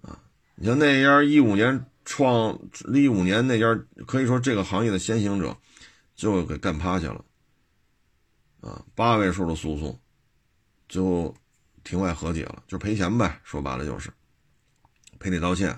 [0.00, 0.18] 啊，
[0.54, 2.58] 你像那家一五年创
[2.94, 5.54] 一五年那家可以说这个行业的先行者，
[6.14, 7.24] 就给干趴下了，
[8.60, 10.00] 啊，八位数的诉讼，
[10.88, 11.36] 最后
[11.82, 14.10] 庭外和解了，就赔钱呗，说白了就是。
[15.18, 15.68] 赔礼道歉，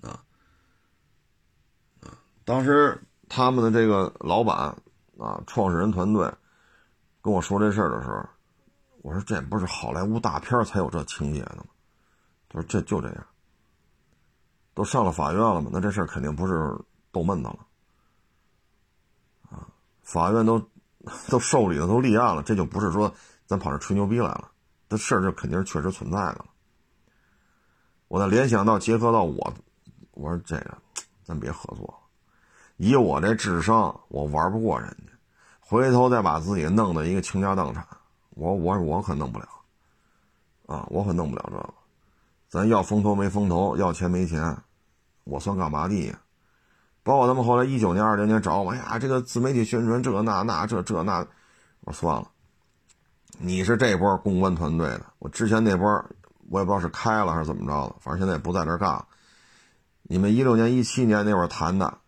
[0.00, 0.24] 啊
[2.00, 2.18] 啊，
[2.52, 4.76] 当时他们的这个老板
[5.18, 6.30] 啊，创始人团队
[7.22, 8.28] 跟我说这事儿的时候，
[9.00, 11.64] 我说这不是好莱坞大片才有这情节的吗？
[12.50, 13.26] 他说这就这样。
[14.74, 15.70] 都上了法院了嘛？
[15.72, 16.78] 那这事儿肯定不是
[17.10, 17.58] 逗闷子了，
[19.48, 19.66] 啊，
[20.02, 20.62] 法院都
[21.30, 23.14] 都受理了，都立案了，这就不是说
[23.46, 24.50] 咱跑这吹牛逼来了，
[24.90, 26.44] 这事儿就肯定是确实存在的。
[28.08, 29.54] 我再联想到结合到我，
[30.10, 30.76] 我说这个
[31.24, 32.01] 咱别合作了，
[32.82, 35.12] 以我这智商，我玩不过人家，
[35.60, 37.86] 回头再把自己弄得一个倾家荡产，
[38.30, 39.46] 我我我可弄不了，
[40.66, 41.74] 啊，我可弄不了这个。
[42.48, 44.58] 咱要风头没风头，要钱没钱，
[45.22, 46.18] 我算干嘛的呀？
[47.04, 51.24] 包括他们后来一九年、二零年找我，哎呀，这个自媒体宣传这那那这这那，
[51.82, 52.28] 我说算了。
[53.38, 55.86] 你是这波公关团队的，我之前那波
[56.50, 59.04] 我也不知道是开了还是怎么着的，反正现在也不在这干。
[60.02, 61.98] 你们一六年、一七年那会儿谈的，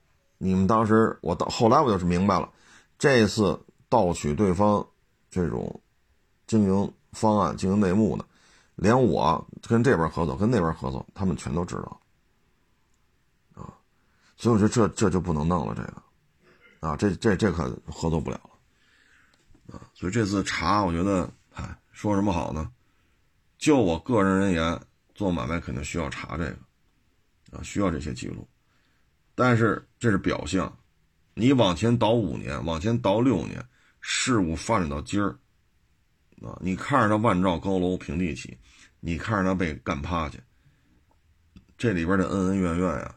[0.45, 2.53] 你们当时我到后来我就是明白了，
[2.99, 4.87] 这次盗取对方
[5.31, 5.81] 这种
[6.47, 8.27] 经营方案、经营内幕的。
[8.75, 12.01] 连我跟这边合作，跟那边合作，他们全都知道，
[13.55, 13.73] 啊，
[14.37, 16.03] 所以我说这这就不能弄了，这个，
[16.89, 22.71] 啊，这这这可合作不了了，啊，所以这次查，我觉得，哎，说什么好呢？
[23.57, 24.79] 就我个人而言，
[25.15, 26.57] 做买卖肯定需要查这个，
[27.57, 28.47] 啊，需要这些记录，
[29.35, 30.77] 但是这是表象，
[31.35, 33.65] 你往前倒五年，往前倒六年，
[34.01, 35.39] 事物发展到今儿。
[36.43, 36.59] 啊！
[36.61, 38.59] 你看着那万丈高楼平地起，
[39.01, 40.39] 你看着他被干趴下，
[41.79, 43.15] 这里边的恩恩怨怨呀，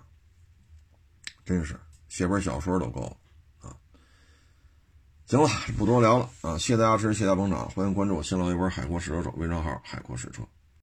[1.44, 3.18] 真是写本小说都够
[3.60, 3.76] 啊！
[5.26, 6.58] 行了，不多聊了啊！
[6.58, 10.42] 谢谢大家支持，谢谢大家捧场，欢迎关注我新浪微博“海阔试车手”微信号“海阔试车”。